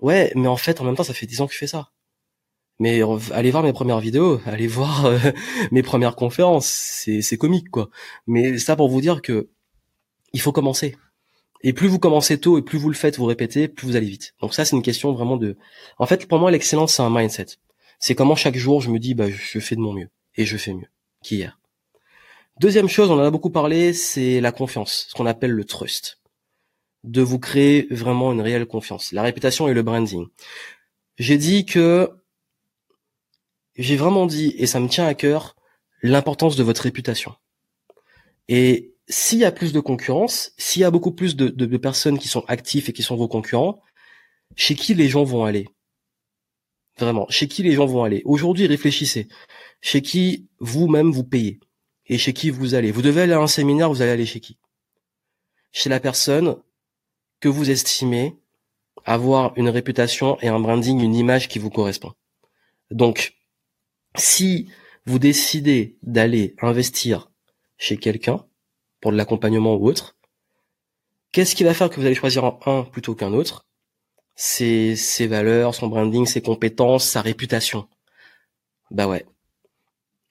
Ouais, 0.00 0.32
mais 0.34 0.48
en 0.48 0.56
fait, 0.56 0.80
en 0.80 0.84
même 0.84 0.96
temps, 0.96 1.04
ça 1.04 1.14
fait 1.14 1.26
dix 1.26 1.40
ans 1.40 1.46
que 1.46 1.52
je 1.52 1.58
fais 1.58 1.66
ça. 1.66 1.90
Mais 2.78 3.00
allez 3.32 3.50
voir 3.50 3.62
mes 3.62 3.72
premières 3.72 4.00
vidéos, 4.00 4.40
allez 4.46 4.66
voir 4.66 5.06
euh, 5.06 5.18
mes 5.70 5.82
premières 5.82 6.16
conférences, 6.16 6.66
c'est, 6.66 7.36
comique 7.36 7.70
quoi. 7.70 7.90
Mais 8.26 8.58
ça 8.58 8.76
pour 8.76 8.88
vous 8.88 9.00
dire 9.00 9.22
que 9.22 9.50
il 10.32 10.40
faut 10.40 10.52
commencer. 10.52 10.96
Et 11.62 11.72
plus 11.72 11.88
vous 11.88 11.98
commencez 12.00 12.38
tôt 12.40 12.58
et 12.58 12.62
plus 12.62 12.78
vous 12.78 12.88
le 12.88 12.96
faites, 12.96 13.18
vous 13.18 13.26
répétez, 13.26 13.68
plus 13.68 13.86
vous 13.86 13.96
allez 13.96 14.08
vite. 14.08 14.34
Donc 14.40 14.54
ça, 14.54 14.64
c'est 14.64 14.74
une 14.76 14.82
question 14.82 15.12
vraiment 15.12 15.36
de. 15.36 15.56
En 15.98 16.06
fait, 16.06 16.26
pour 16.26 16.38
moi, 16.40 16.50
l'excellence, 16.50 16.94
c'est 16.94 17.02
un 17.02 17.10
mindset. 17.10 17.46
C'est 18.00 18.16
comment 18.16 18.34
chaque 18.36 18.56
jour 18.56 18.80
je 18.80 18.90
me 18.90 18.98
dis, 18.98 19.14
bah, 19.14 19.30
je 19.30 19.60
fais 19.60 19.76
de 19.76 19.80
mon 19.80 19.92
mieux 19.92 20.08
et 20.36 20.44
je 20.44 20.56
fais 20.56 20.74
mieux 20.74 20.88
qu'hier. 21.22 21.58
Deuxième 22.60 22.88
chose, 22.88 23.10
on 23.10 23.14
en 23.14 23.24
a 23.24 23.30
beaucoup 23.30 23.50
parlé, 23.50 23.92
c'est 23.92 24.40
la 24.40 24.52
confiance, 24.52 25.06
ce 25.08 25.14
qu'on 25.14 25.26
appelle 25.26 25.52
le 25.52 25.64
trust. 25.64 26.20
De 27.02 27.22
vous 27.22 27.38
créer 27.38 27.88
vraiment 27.90 28.32
une 28.32 28.40
réelle 28.40 28.66
confiance. 28.66 29.12
La 29.12 29.22
réputation 29.22 29.68
et 29.68 29.74
le 29.74 29.82
branding. 29.82 30.28
J'ai 31.18 31.38
dit 31.38 31.64
que, 31.66 32.10
j'ai 33.76 33.96
vraiment 33.96 34.26
dit, 34.26 34.54
et 34.58 34.66
ça 34.66 34.80
me 34.80 34.88
tient 34.88 35.06
à 35.06 35.14
cœur, 35.14 35.56
l'importance 36.02 36.56
de 36.56 36.62
votre 36.62 36.82
réputation. 36.82 37.34
Et 38.48 38.94
s'il 39.08 39.38
y 39.38 39.44
a 39.44 39.52
plus 39.52 39.72
de 39.72 39.80
concurrence, 39.80 40.52
s'il 40.58 40.82
y 40.82 40.84
a 40.84 40.90
beaucoup 40.90 41.12
plus 41.12 41.36
de, 41.36 41.76
personnes 41.76 42.18
qui 42.18 42.28
sont 42.28 42.44
actifs 42.48 42.88
et 42.88 42.92
qui 42.92 43.02
sont 43.02 43.16
vos 43.16 43.28
concurrents, 43.28 43.80
chez 44.56 44.74
qui 44.74 44.94
les 44.94 45.08
gens 45.08 45.24
vont 45.24 45.44
aller? 45.44 45.68
Vraiment, 46.98 47.26
chez 47.30 47.48
qui 47.48 47.62
les 47.62 47.72
gens 47.72 47.86
vont 47.86 48.04
aller? 48.04 48.22
Aujourd'hui, 48.24 48.66
réfléchissez. 48.66 49.28
Chez 49.80 50.02
qui 50.02 50.48
vous-même 50.58 51.10
vous 51.10 51.24
payez? 51.24 51.60
Et 52.06 52.18
chez 52.18 52.32
qui 52.32 52.50
vous 52.50 52.74
allez? 52.74 52.92
Vous 52.92 53.02
devez 53.02 53.22
aller 53.22 53.32
à 53.32 53.40
un 53.40 53.46
séminaire, 53.46 53.88
vous 53.88 54.02
allez 54.02 54.10
aller 54.10 54.26
chez 54.26 54.40
qui? 54.40 54.58
Chez 55.72 55.88
la 55.88 56.00
personne 56.00 56.56
que 57.40 57.48
vous 57.48 57.70
estimez 57.70 58.36
avoir 59.04 59.52
une 59.56 59.68
réputation 59.68 60.38
et 60.40 60.48
un 60.48 60.60
branding, 60.60 61.00
une 61.00 61.14
image 61.14 61.48
qui 61.48 61.58
vous 61.58 61.70
correspond. 61.70 62.12
Donc, 62.90 63.34
si 64.16 64.68
vous 65.06 65.18
décidez 65.18 65.96
d'aller 66.02 66.54
investir 66.60 67.30
chez 67.78 67.96
quelqu'un 67.96 68.44
pour 69.00 69.10
de 69.10 69.16
l'accompagnement 69.16 69.74
ou 69.74 69.88
autre, 69.88 70.16
qu'est-ce 71.32 71.54
qui 71.54 71.64
va 71.64 71.74
faire 71.74 71.90
que 71.90 71.98
vous 71.98 72.06
allez 72.06 72.14
choisir 72.14 72.44
un 72.66 72.84
plutôt 72.84 73.14
qu'un 73.14 73.32
autre? 73.32 73.66
Ses 74.34 74.96
valeurs, 75.28 75.74
son 75.74 75.88
branding, 75.88 76.26
ses 76.26 76.42
compétences, 76.42 77.04
sa 77.04 77.20
réputation. 77.20 77.88
Bah 78.90 79.06
ouais. 79.06 79.26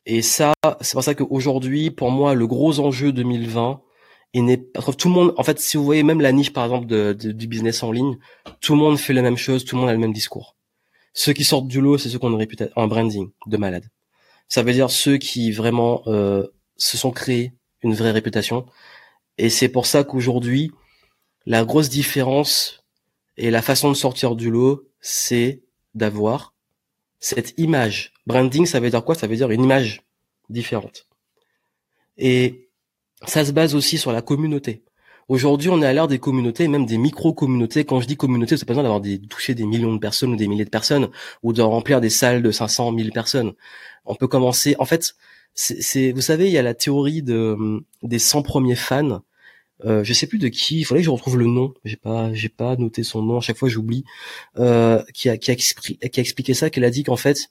Et 0.05 0.22
ça, 0.22 0.53
c'est 0.81 0.93
pour 0.93 1.03
ça 1.03 1.15
qu'aujourd'hui, 1.15 1.91
pour 1.91 2.12
moi, 2.12 2.34
le 2.34 2.48
gros 2.48 2.79
enjeu 2.79 3.12
2020, 3.12 3.81
et 4.34 4.41
n'est 4.41 4.58
pas 4.58 4.81
tout 4.81 5.10
le 5.10 5.13
monde 5.13 5.34
en 5.38 5.43
fait 5.43 5.60
si 5.60 5.77
vous 5.77 5.84
voyez 5.84 6.03
même 6.03 6.22
la 6.22 6.31
niche 6.31 6.53
par 6.53 6.63
exemple 6.63 6.88
de, 6.88 7.13
du 7.13 7.48
business 7.48 7.84
en 7.84 7.91
ligne 7.91 8.17
tout 8.62 8.74
le 8.74 8.79
monde 8.79 8.98
fait 8.98 9.13
la 9.13 9.22
même 9.22 9.38
chose 9.38 9.65
tout 9.65 9.75
le 9.75 9.81
monde 9.81 9.89
a 9.89 9.93
le 9.93 10.00
même 10.00 10.13
discours 10.13 10.55
ceux 11.13 11.34
qui 11.34 11.43
sortent 11.43 11.67
du 11.67 11.81
lot 11.81 11.98
c'est 11.98 12.10
ceux 12.10 12.20
qui 12.20 12.25
ont 12.25 12.39
une 12.39 12.70
un 12.75 12.88
branding 12.88 13.29
de 13.48 13.58
malade 13.58 13.89
ça 14.48 14.63
veut 14.63 14.74
dire 14.74 14.89
ceux 14.89 15.17
qui 15.17 15.51
vraiment 15.51 16.01
euh, 16.08 16.48
se 16.77 16.98
sont 16.98 17.12
créés 17.12 17.53
une 17.84 17.93
vraie 17.93 18.12
réputation 18.12 18.65
et 19.38 19.50
c'est 19.50 19.70
pour 19.70 19.86
ça 19.86 20.03
qu'aujourd'hui 20.03 20.72
la 21.46 21.65
grosse 21.65 21.89
différence 21.89 22.80
et 23.38 23.51
la 23.51 23.61
façon 23.61 23.89
de 23.89 23.95
sortir 23.95 24.35
du 24.35 24.51
lot 24.51 24.88
c'est 25.00 25.63
d'avoir 25.95 26.53
cette 27.19 27.53
image 27.57 28.13
branding 28.25 28.65
ça 28.65 28.79
veut 28.79 28.89
dire 28.89 29.03
quoi? 29.03 29.15
Ça 29.15 29.27
veut 29.27 29.35
dire 29.35 29.51
une 29.51 29.63
image 29.63 30.03
différente 30.50 31.07
et 32.17 32.69
ça 33.25 33.45
se 33.45 33.51
base 33.51 33.75
aussi 33.75 33.97
sur 33.97 34.11
la 34.11 34.21
communauté. 34.21 34.83
Aujourd'hui, 35.27 35.69
on 35.69 35.81
est 35.81 35.85
à 35.85 35.93
l'ère 35.93 36.07
des 36.07 36.19
communautés, 36.19 36.67
même 36.67 36.85
des 36.85 36.97
micro-communautés. 36.97 37.85
Quand 37.85 38.01
je 38.01 38.07
dis 38.07 38.17
communauté, 38.17 38.57
c'est 38.57 38.65
pas 38.65 38.73
besoin 38.73 38.83
d'avoir 38.83 39.01
des, 39.01 39.19
touché 39.19 39.55
des 39.55 39.65
millions 39.65 39.93
de 39.93 40.00
personnes 40.00 40.33
ou 40.33 40.35
des 40.35 40.47
milliers 40.47 40.65
de 40.65 40.69
personnes, 40.69 41.09
ou 41.41 41.53
de 41.53 41.61
remplir 41.61 42.01
des 42.01 42.09
salles 42.09 42.41
de 42.41 42.51
500, 42.51 42.91
1000 42.91 43.11
personnes. 43.11 43.53
On 44.05 44.15
peut 44.15 44.27
commencer. 44.27 44.75
En 44.79 44.85
fait, 44.85 45.15
c'est, 45.53 46.11
vous 46.11 46.21
savez, 46.21 46.47
il 46.47 46.51
y 46.51 46.57
a 46.57 46.61
la 46.61 46.73
théorie 46.73 47.21
de 47.21 47.81
des 48.03 48.19
100 48.19 48.41
premiers 48.41 48.75
fans. 48.75 49.21
Euh, 49.85 50.03
je 50.03 50.13
sais 50.13 50.27
plus 50.27 50.39
de 50.39 50.47
qui. 50.47 50.79
Il 50.79 50.83
faudrait 50.83 51.01
que 51.01 51.05
je 51.05 51.09
retrouve 51.09 51.38
le 51.38 51.45
nom. 51.45 51.73
J'ai 51.85 51.95
pas, 51.95 52.33
j'ai 52.33 52.50
pas 52.50 52.75
noté 52.75 53.03
son 53.03 53.21
nom. 53.21 53.38
À 53.38 53.41
chaque 53.41 53.57
fois, 53.57 53.69
j'oublie. 53.69 54.03
Euh, 54.57 55.03
qui 55.13 55.29
a, 55.29 55.38
qui 55.38 55.51
a, 55.51 55.55
qui 55.55 56.00
a 56.01 56.21
expliqué 56.21 56.53
ça, 56.53 56.69
qu'elle 56.69 56.83
a 56.83 56.89
dit 56.89 57.03
qu'en 57.03 57.15
fait, 57.15 57.50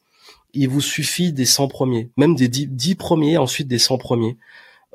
il 0.52 0.68
vous 0.68 0.80
suffit 0.80 1.32
des 1.32 1.44
100 1.44 1.68
premiers, 1.68 2.10
même 2.16 2.34
des 2.34 2.49
10, 2.49 2.68
10 2.68 2.94
premiers, 2.96 3.38
ensuite 3.38 3.68
des 3.68 3.78
100 3.78 3.99
premiers 3.99 4.37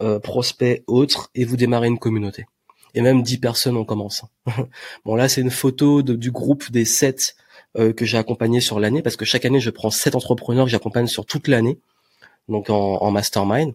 euh, 0.01 0.19
prospects, 0.19 0.83
autres, 0.87 1.29
et 1.35 1.45
vous 1.45 1.57
démarrez 1.57 1.87
une 1.87 1.99
communauté. 1.99 2.45
Et 2.93 3.01
même 3.01 3.23
10 3.23 3.37
personnes 3.39 3.77
en 3.77 3.85
commençant. 3.85 4.29
bon 5.05 5.15
là, 5.15 5.27
c'est 5.29 5.41
une 5.41 5.51
photo 5.51 6.01
du 6.01 6.31
groupe 6.31 6.71
des 6.71 6.85
7 6.85 7.35
euh, 7.77 7.93
que 7.93 8.05
j'ai 8.05 8.17
accompagné 8.17 8.61
sur 8.61 8.79
l'année, 8.79 9.01
parce 9.01 9.15
que 9.15 9.25
chaque 9.25 9.45
année, 9.45 9.59
je 9.59 9.69
prends 9.69 9.89
7 9.89 10.15
entrepreneurs 10.15 10.65
que 10.65 10.71
j'accompagne 10.71 11.07
sur 11.07 11.25
toute 11.25 11.47
l'année, 11.47 11.79
donc 12.49 12.69
en, 12.69 12.97
en 13.01 13.11
mastermind. 13.11 13.73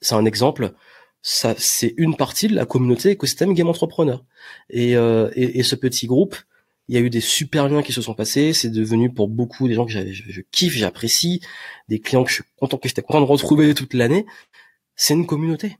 C'est 0.00 0.14
un 0.14 0.24
exemple. 0.24 0.74
Ça, 1.22 1.54
c'est 1.56 1.94
une 1.96 2.16
partie 2.16 2.48
de 2.48 2.54
la 2.54 2.66
communauté 2.66 3.10
écosystème 3.10 3.54
game 3.54 3.68
entrepreneur. 3.68 4.24
Et, 4.70 4.96
euh, 4.96 5.30
et, 5.34 5.60
et, 5.60 5.62
ce 5.62 5.76
petit 5.76 6.06
groupe, 6.06 6.36
il 6.88 6.96
y 6.96 6.98
a 6.98 7.00
eu 7.00 7.10
des 7.10 7.20
super 7.20 7.68
liens 7.68 7.82
qui 7.82 7.92
se 7.92 8.02
sont 8.02 8.14
passés. 8.14 8.52
C'est 8.52 8.70
devenu 8.70 9.12
pour 9.12 9.28
beaucoup 9.28 9.68
des 9.68 9.74
gens 9.74 9.86
que 9.86 9.92
je, 9.92 10.00
je 10.12 10.40
kiffe, 10.50 10.74
j'apprécie, 10.74 11.40
des 11.88 12.00
clients 12.00 12.24
que 12.24 12.30
je 12.30 12.36
suis 12.36 12.44
content 12.56 12.76
que 12.76 12.88
j'étais 12.88 13.02
content 13.02 13.20
de 13.20 13.26
retrouver 13.26 13.72
toute 13.74 13.94
l'année 13.94 14.26
c'est 14.96 15.14
une 15.14 15.26
communauté. 15.26 15.76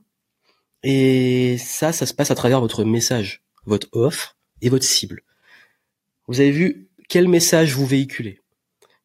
Et 0.83 1.57
ça, 1.57 1.93
ça 1.93 2.05
se 2.05 2.13
passe 2.13 2.31
à 2.31 2.35
travers 2.35 2.59
votre 2.59 2.83
message, 2.83 3.43
votre 3.65 3.87
offre 3.93 4.37
et 4.61 4.69
votre 4.69 4.83
cible. 4.83 5.21
Vous 6.27 6.41
avez 6.41 6.51
vu 6.51 6.89
quel 7.07 7.27
message 7.27 7.73
vous 7.73 7.85
véhiculez. 7.85 8.39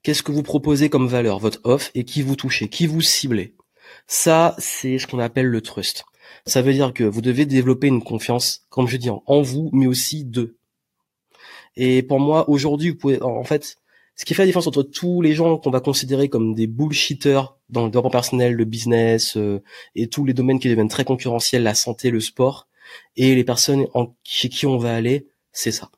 Qu'est-ce 0.02 0.22
que 0.22 0.32
vous 0.32 0.42
proposez 0.42 0.90
comme 0.90 1.08
valeur, 1.08 1.38
votre 1.38 1.60
offre 1.64 1.90
et 1.94 2.04
qui 2.04 2.22
vous 2.22 2.36
touchez, 2.36 2.68
qui 2.68 2.86
vous 2.86 3.00
ciblez. 3.00 3.54
Ça, 4.06 4.56
c'est 4.58 4.98
ce 4.98 5.06
qu'on 5.06 5.18
appelle 5.18 5.46
le 5.46 5.60
trust. 5.60 6.04
Ça 6.46 6.62
veut 6.62 6.72
dire 6.72 6.92
que 6.92 7.04
vous 7.04 7.20
devez 7.20 7.46
développer 7.46 7.86
une 7.86 8.02
confiance, 8.02 8.66
comme 8.70 8.88
je 8.88 8.96
dis, 8.96 9.10
en 9.10 9.42
vous, 9.42 9.70
mais 9.72 9.86
aussi 9.86 10.24
d'eux. 10.24 10.56
Et 11.76 12.02
pour 12.02 12.20
moi, 12.20 12.48
aujourd'hui, 12.48 12.90
vous 12.90 12.96
pouvez, 12.96 13.22
en 13.22 13.44
fait, 13.44 13.76
ce 14.16 14.24
qui 14.24 14.34
fait 14.34 14.42
la 14.42 14.46
différence 14.46 14.66
entre 14.66 14.82
tous 14.82 15.22
les 15.22 15.32
gens 15.32 15.58
qu'on 15.58 15.70
va 15.70 15.80
considérer 15.80 16.28
comme 16.28 16.54
des 16.54 16.66
bullshitters 16.66 17.42
dans 17.68 17.84
le 17.84 17.90
développement 17.90 18.10
personnel, 18.10 18.54
le 18.54 18.64
business 18.64 19.36
euh, 19.36 19.62
et 19.94 20.08
tous 20.08 20.24
les 20.24 20.34
domaines 20.34 20.58
qui 20.58 20.68
deviennent 20.68 20.88
très 20.88 21.04
concurrentiels, 21.04 21.62
la 21.62 21.74
santé, 21.74 22.10
le 22.10 22.18
sport, 22.18 22.66
et 23.16 23.36
les 23.36 23.44
personnes 23.44 23.86
en, 23.94 24.14
chez 24.24 24.48
qui 24.48 24.66
on 24.66 24.76
va 24.76 24.94
aller, 24.94 25.28
c'est 25.52 25.70
ça. 25.70 25.90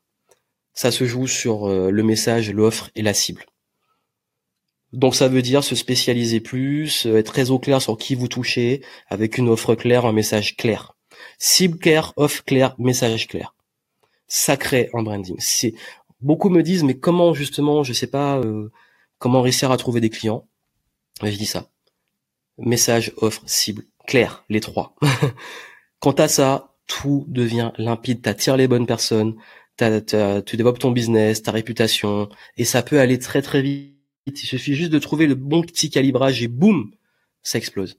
Ça 0.74 0.90
se 0.90 1.04
joue 1.06 1.26
sur 1.26 1.66
euh, 1.66 1.90
le 1.90 2.02
message, 2.02 2.50
l'offre 2.50 2.90
et 2.94 3.02
la 3.02 3.14
cible. 3.14 3.46
Donc 4.92 5.14
ça 5.14 5.28
veut 5.28 5.42
dire 5.42 5.62
se 5.62 5.74
spécialiser 5.74 6.40
plus, 6.40 7.06
euh, 7.06 7.18
être 7.18 7.32
très 7.32 7.50
au 7.50 7.58
clair 7.58 7.80
sur 7.80 7.96
qui 7.96 8.14
vous 8.14 8.28
touchez, 8.28 8.82
avec 9.08 9.38
une 9.38 9.48
offre 9.48 9.74
claire, 9.74 10.04
un 10.04 10.12
message 10.12 10.56
clair. 10.56 10.96
Cible 11.38 11.78
claire, 11.78 12.12
offre 12.16 12.44
claire, 12.44 12.74
message 12.78 13.28
clair. 13.28 13.54
Ça 14.26 14.56
crée 14.56 14.90
un 14.94 15.02
branding. 15.02 15.36
C'est 15.38 15.74
beaucoup 16.20 16.50
me 16.50 16.62
disent 16.62 16.82
mais 16.84 16.98
comment 16.98 17.34
justement, 17.34 17.84
je 17.84 17.92
sais 17.92 18.08
pas, 18.08 18.38
euh, 18.38 18.70
comment 19.18 19.42
réussir 19.42 19.70
à 19.70 19.76
trouver 19.76 20.00
des 20.00 20.10
clients? 20.10 20.46
je 21.22 21.36
dis 21.36 21.46
ça. 21.46 21.68
Message, 22.58 23.12
offre, 23.18 23.42
cible, 23.46 23.84
clair, 24.06 24.44
les 24.48 24.60
trois. 24.60 24.94
Quant 26.00 26.12
à 26.12 26.28
ça, 26.28 26.74
tout 26.86 27.24
devient 27.28 27.72
limpide. 27.78 28.22
T'attires 28.22 28.56
les 28.56 28.68
bonnes 28.68 28.86
personnes, 28.86 29.36
tu 29.76 30.56
développes 30.56 30.78
ton 30.78 30.90
business, 30.90 31.42
ta 31.42 31.52
réputation, 31.52 32.28
et 32.56 32.64
ça 32.64 32.82
peut 32.82 33.00
aller 33.00 33.18
très 33.18 33.42
très 33.42 33.62
vite. 33.62 33.99
Il 34.42 34.46
suffit 34.46 34.74
juste 34.74 34.90
de 34.90 34.98
trouver 34.98 35.26
le 35.26 35.34
bon 35.34 35.62
petit 35.62 35.90
calibrage 35.90 36.42
et 36.42 36.48
boum, 36.48 36.92
ça 37.42 37.58
explose. 37.58 37.98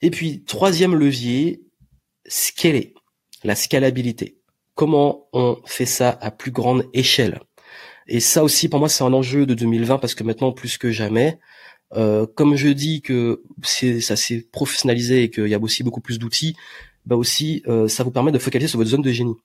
Et 0.00 0.10
puis, 0.10 0.42
troisième 0.44 0.94
levier, 0.94 1.62
scaler, 2.26 2.94
la 3.42 3.54
scalabilité 3.54 4.38
comment 4.74 5.28
on 5.32 5.56
fait 5.64 5.86
ça 5.86 6.10
à 6.20 6.30
plus 6.30 6.50
grande 6.50 6.84
échelle? 6.92 7.40
Et 8.06 8.20
ça 8.20 8.44
aussi, 8.44 8.68
pour 8.68 8.80
moi, 8.80 8.88
c'est 8.88 9.04
un 9.04 9.12
enjeu 9.12 9.46
de 9.46 9.54
2020 9.54 9.98
parce 9.98 10.14
que 10.14 10.24
maintenant, 10.24 10.52
plus 10.52 10.76
que 10.76 10.90
jamais, 10.90 11.38
euh, 11.94 12.26
comme 12.26 12.56
je 12.56 12.68
dis 12.68 13.00
que 13.00 13.42
ça 13.62 14.16
s'est 14.16 14.46
professionnalisé 14.52 15.22
et 15.22 15.30
qu'il 15.30 15.46
y 15.46 15.54
a 15.54 15.58
aussi 15.58 15.82
beaucoup 15.82 16.00
plus 16.00 16.18
d'outils, 16.18 16.54
bah 17.06 17.16
aussi, 17.16 17.62
euh, 17.66 17.88
ça 17.88 18.04
vous 18.04 18.10
permet 18.10 18.32
de 18.32 18.38
focaliser 18.38 18.68
sur 18.68 18.78
votre 18.78 18.90
zone 18.90 19.02
de 19.02 19.12
génie. 19.12 19.36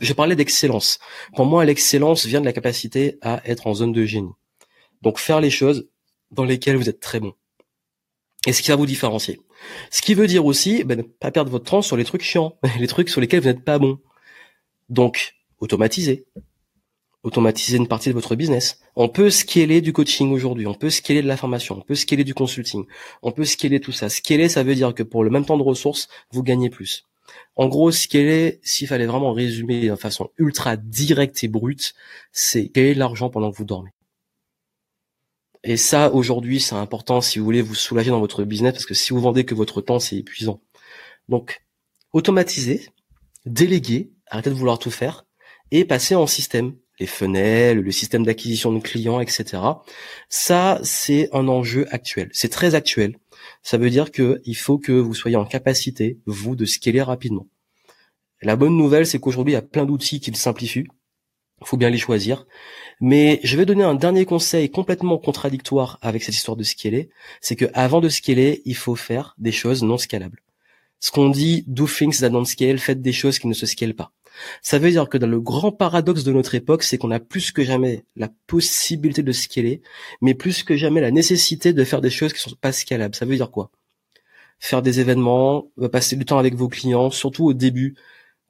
Je 0.00 0.12
parlais 0.12 0.36
d'excellence. 0.36 0.98
Pour 1.34 1.46
moi, 1.46 1.64
l'excellence 1.64 2.26
vient 2.26 2.40
de 2.40 2.46
la 2.46 2.52
capacité 2.52 3.18
à 3.20 3.42
être 3.44 3.66
en 3.66 3.74
zone 3.74 3.92
de 3.92 4.04
génie. 4.04 4.32
Donc, 5.02 5.18
faire 5.18 5.40
les 5.40 5.50
choses 5.50 5.88
dans 6.30 6.44
lesquelles 6.44 6.76
vous 6.76 6.88
êtes 6.88 7.00
très 7.00 7.20
bon. 7.20 7.34
Et 8.46 8.52
ce 8.52 8.62
qui 8.62 8.70
va 8.70 8.76
vous 8.76 8.86
différencier. 8.86 9.40
Ce 9.90 10.02
qui 10.02 10.14
veut 10.14 10.26
dire 10.26 10.44
aussi, 10.46 10.84
ben, 10.84 10.98
ne 10.98 11.02
pas 11.02 11.30
perdre 11.30 11.50
votre 11.50 11.64
temps 11.64 11.82
sur 11.82 11.96
les 11.96 12.04
trucs 12.04 12.22
chiants, 12.22 12.58
les 12.78 12.86
trucs 12.86 13.08
sur 13.08 13.20
lesquels 13.20 13.40
vous 13.40 13.48
n'êtes 13.48 13.64
pas 13.64 13.78
bon. 13.78 13.98
Donc, 14.88 15.34
automatiser. 15.58 16.26
Automatiser 17.22 17.76
une 17.76 17.88
partie 17.88 18.08
de 18.08 18.14
votre 18.14 18.36
business. 18.36 18.80
On 18.94 19.08
peut 19.08 19.30
scaler 19.30 19.80
du 19.80 19.92
coaching 19.92 20.30
aujourd'hui, 20.32 20.66
on 20.68 20.74
peut 20.74 20.90
scaler 20.90 21.22
de 21.22 21.26
la 21.26 21.36
formation, 21.36 21.76
on 21.78 21.80
peut 21.80 21.96
scaler 21.96 22.22
du 22.22 22.34
consulting, 22.34 22.84
on 23.20 23.32
peut 23.32 23.44
scaler 23.44 23.80
tout 23.80 23.90
ça. 23.90 24.08
Scaler, 24.08 24.48
ça 24.48 24.62
veut 24.62 24.76
dire 24.76 24.94
que 24.94 25.02
pour 25.02 25.24
le 25.24 25.30
même 25.30 25.44
temps 25.44 25.58
de 25.58 25.62
ressources, 25.62 26.08
vous 26.30 26.44
gagnez 26.44 26.70
plus. 26.70 27.04
En 27.56 27.68
gros, 27.68 27.90
scaler, 27.90 28.60
s'il 28.62 28.88
fallait 28.88 29.06
vraiment 29.06 29.32
résumer 29.32 29.88
de 29.88 29.96
façon 29.96 30.30
ultra 30.38 30.76
directe 30.76 31.42
et 31.44 31.48
brute, 31.48 31.94
c'est 32.32 32.68
gagner 32.68 32.94
de 32.94 32.98
l'argent 32.98 33.30
pendant 33.30 33.50
que 33.50 33.56
vous 33.56 33.64
dormez. 33.64 33.90
Et 35.64 35.76
ça, 35.76 36.12
aujourd'hui, 36.12 36.60
c'est 36.60 36.74
important 36.74 37.20
si 37.20 37.38
vous 37.38 37.44
voulez 37.44 37.62
vous 37.62 37.74
soulager 37.74 38.10
dans 38.10 38.20
votre 38.20 38.44
business, 38.44 38.72
parce 38.72 38.86
que 38.86 38.94
si 38.94 39.12
vous 39.12 39.20
vendez 39.20 39.44
que 39.44 39.54
votre 39.54 39.80
temps, 39.80 39.98
c'est 39.98 40.16
épuisant. 40.16 40.60
Donc, 41.28 41.62
automatiser, 42.12 42.88
déléguer, 43.46 44.12
arrêtez 44.28 44.50
de 44.50 44.54
vouloir 44.54 44.78
tout 44.78 44.90
faire 44.90 45.26
et 45.72 45.84
passer 45.84 46.14
en 46.14 46.26
système 46.26 46.76
les 46.98 47.06
fenêtres, 47.06 47.80
le 47.80 47.90
système 47.90 48.24
d'acquisition 48.24 48.72
de 48.72 48.80
clients, 48.80 49.20
etc. 49.20 49.62
Ça, 50.28 50.80
c'est 50.82 51.28
un 51.32 51.48
enjeu 51.48 51.86
actuel. 51.90 52.30
C'est 52.32 52.48
très 52.48 52.74
actuel. 52.74 53.18
Ça 53.66 53.78
veut 53.78 53.90
dire 53.90 54.12
que 54.12 54.40
il 54.44 54.54
faut 54.54 54.78
que 54.78 54.92
vous 54.92 55.12
soyez 55.12 55.34
en 55.34 55.44
capacité, 55.44 56.20
vous, 56.24 56.54
de 56.54 56.64
scaler 56.64 57.02
rapidement. 57.02 57.48
La 58.40 58.54
bonne 58.54 58.76
nouvelle, 58.76 59.08
c'est 59.08 59.18
qu'aujourd'hui, 59.18 59.54
il 59.54 59.56
y 59.56 59.58
a 59.58 59.62
plein 59.62 59.84
d'outils 59.84 60.20
qui 60.20 60.30
le 60.30 60.36
simplifient. 60.36 60.86
Il 61.60 61.66
faut 61.66 61.76
bien 61.76 61.90
les 61.90 61.98
choisir. 61.98 62.46
Mais 63.00 63.40
je 63.42 63.56
vais 63.56 63.66
donner 63.66 63.82
un 63.82 63.96
dernier 63.96 64.24
conseil 64.24 64.70
complètement 64.70 65.18
contradictoire 65.18 65.98
avec 66.00 66.22
cette 66.22 66.36
histoire 66.36 66.56
de 66.56 66.62
scaler. 66.62 67.10
C'est 67.40 67.56
que 67.56 67.64
avant 67.74 68.00
de 68.00 68.08
scaler, 68.08 68.62
il 68.66 68.76
faut 68.76 68.94
faire 68.94 69.34
des 69.36 69.50
choses 69.50 69.82
non 69.82 69.98
scalables. 69.98 70.38
Ce 71.00 71.10
qu'on 71.10 71.28
dit, 71.28 71.64
do 71.66 71.88
things 71.88 72.20
that 72.20 72.28
don't 72.28 72.44
scale, 72.44 72.78
faites 72.78 73.02
des 73.02 73.12
choses 73.12 73.40
qui 73.40 73.48
ne 73.48 73.52
se 73.52 73.66
scalent 73.66 73.96
pas. 73.96 74.12
Ça 74.62 74.78
veut 74.78 74.90
dire 74.90 75.08
que 75.08 75.18
dans 75.18 75.26
le 75.26 75.40
grand 75.40 75.72
paradoxe 75.72 76.24
de 76.24 76.32
notre 76.32 76.54
époque, 76.54 76.82
c'est 76.82 76.98
qu'on 76.98 77.10
a 77.10 77.20
plus 77.20 77.52
que 77.52 77.62
jamais 77.64 78.04
la 78.16 78.28
possibilité 78.46 79.22
de 79.22 79.32
scaler, 79.32 79.82
mais 80.20 80.34
plus 80.34 80.62
que 80.62 80.76
jamais 80.76 81.00
la 81.00 81.10
nécessité 81.10 81.72
de 81.72 81.84
faire 81.84 82.00
des 82.00 82.10
choses 82.10 82.32
qui 82.32 82.40
sont 82.40 82.50
pas 82.60 82.72
scalables. 82.72 83.14
Ça 83.14 83.26
veut 83.26 83.36
dire 83.36 83.50
quoi? 83.50 83.70
Faire 84.58 84.82
des 84.82 85.00
événements, 85.00 85.70
euh, 85.80 85.88
passer 85.88 86.16
du 86.16 86.24
temps 86.24 86.38
avec 86.38 86.54
vos 86.54 86.68
clients, 86.68 87.10
surtout 87.10 87.44
au 87.46 87.54
début. 87.54 87.96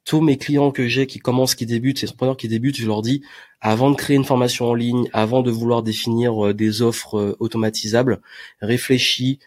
Tous 0.05 0.21
mes 0.21 0.37
clients 0.37 0.71
que 0.71 0.87
j'ai 0.87 1.05
qui 1.05 1.19
commencent, 1.19 1.55
qui 1.55 1.65
débutent, 1.65 1.99
ces 1.99 2.07
entrepreneurs 2.07 2.37
qui 2.37 2.47
débutent, 2.47 2.77
je 2.77 2.87
leur 2.87 3.01
dis, 3.01 3.23
avant 3.59 3.91
de 3.91 3.95
créer 3.95 4.15
une 4.15 4.23
formation 4.23 4.69
en 4.69 4.73
ligne, 4.73 5.09
avant 5.11 5.41
de 5.41 5.51
vouloir 5.51 5.83
définir 5.83 6.47
euh, 6.47 6.53
des 6.53 6.81
offres 6.81 7.17
euh, 7.17 7.35
automatisables, 7.39 8.21
réfléchis, 8.61 9.39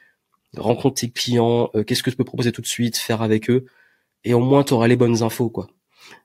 rencontre 0.57 1.01
tes 1.01 1.11
clients, 1.11 1.71
qu'est-ce 1.87 2.03
que 2.03 2.11
tu 2.11 2.17
peux 2.17 2.25
proposer 2.25 2.53
tout 2.53 2.61
de 2.61 2.67
suite, 2.67 2.97
faire 2.97 3.23
avec 3.23 3.49
eux, 3.51 3.67
et 4.25 4.35
au 4.35 4.41
moins 4.41 4.65
tu 4.65 4.75
auras 4.75 4.89
les 4.89 4.97
bonnes 4.97 5.23
infos, 5.23 5.49
quoi. 5.49 5.69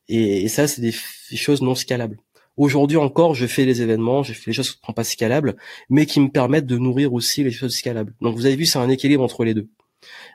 Et, 0.07 0.47
ça, 0.47 0.67
c'est 0.67 0.81
des, 0.81 0.91
choses 0.91 1.61
non 1.61 1.75
scalables. 1.75 2.17
Aujourd'hui 2.57 2.97
encore, 2.97 3.35
je 3.35 3.47
fais 3.47 3.65
les 3.65 3.81
événements, 3.81 4.23
je 4.23 4.33
fais 4.33 4.51
les 4.51 4.53
choses 4.53 4.71
qui 4.71 4.79
ne 4.81 4.87
sont 4.87 4.93
pas 4.93 5.03
scalables, 5.03 5.57
mais 5.89 6.05
qui 6.05 6.19
me 6.21 6.29
permettent 6.29 6.65
de 6.65 6.77
nourrir 6.77 7.13
aussi 7.13 7.43
les 7.43 7.51
choses 7.51 7.75
scalables. 7.75 8.13
Donc 8.21 8.35
vous 8.35 8.45
avez 8.45 8.55
vu, 8.55 8.65
c'est 8.65 8.79
un 8.79 8.89
équilibre 8.89 9.23
entre 9.23 9.43
les 9.43 9.53
deux. 9.53 9.69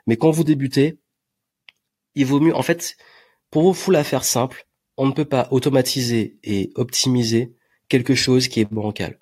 Mais 0.05 0.17
quand 0.17 0.29
vous 0.29 0.43
débutez, 0.43 0.99
il 2.13 2.25
vaut 2.25 2.39
mieux, 2.39 2.55
en 2.55 2.61
fait, 2.61 2.97
pour 3.49 3.63
vous 3.63 3.73
fou 3.73 3.91
la 3.91 4.03
faire 4.03 4.23
simple, 4.23 4.67
on 4.97 5.07
ne 5.07 5.13
peut 5.13 5.25
pas 5.25 5.47
automatiser 5.51 6.37
et 6.43 6.71
optimiser 6.75 7.55
quelque 7.89 8.13
chose 8.13 8.47
qui 8.47 8.59
est 8.59 8.71
bancal. 8.71 9.17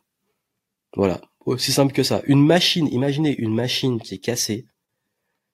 Voilà, 0.95 1.21
aussi 1.45 1.71
simple 1.71 1.93
que 1.93 2.03
ça. 2.03 2.21
Une 2.25 2.45
machine, 2.45 2.88
imaginez 2.88 3.36
une 3.38 3.53
machine 3.53 4.01
qui 4.01 4.15
est 4.15 4.19
cassée. 4.19 4.65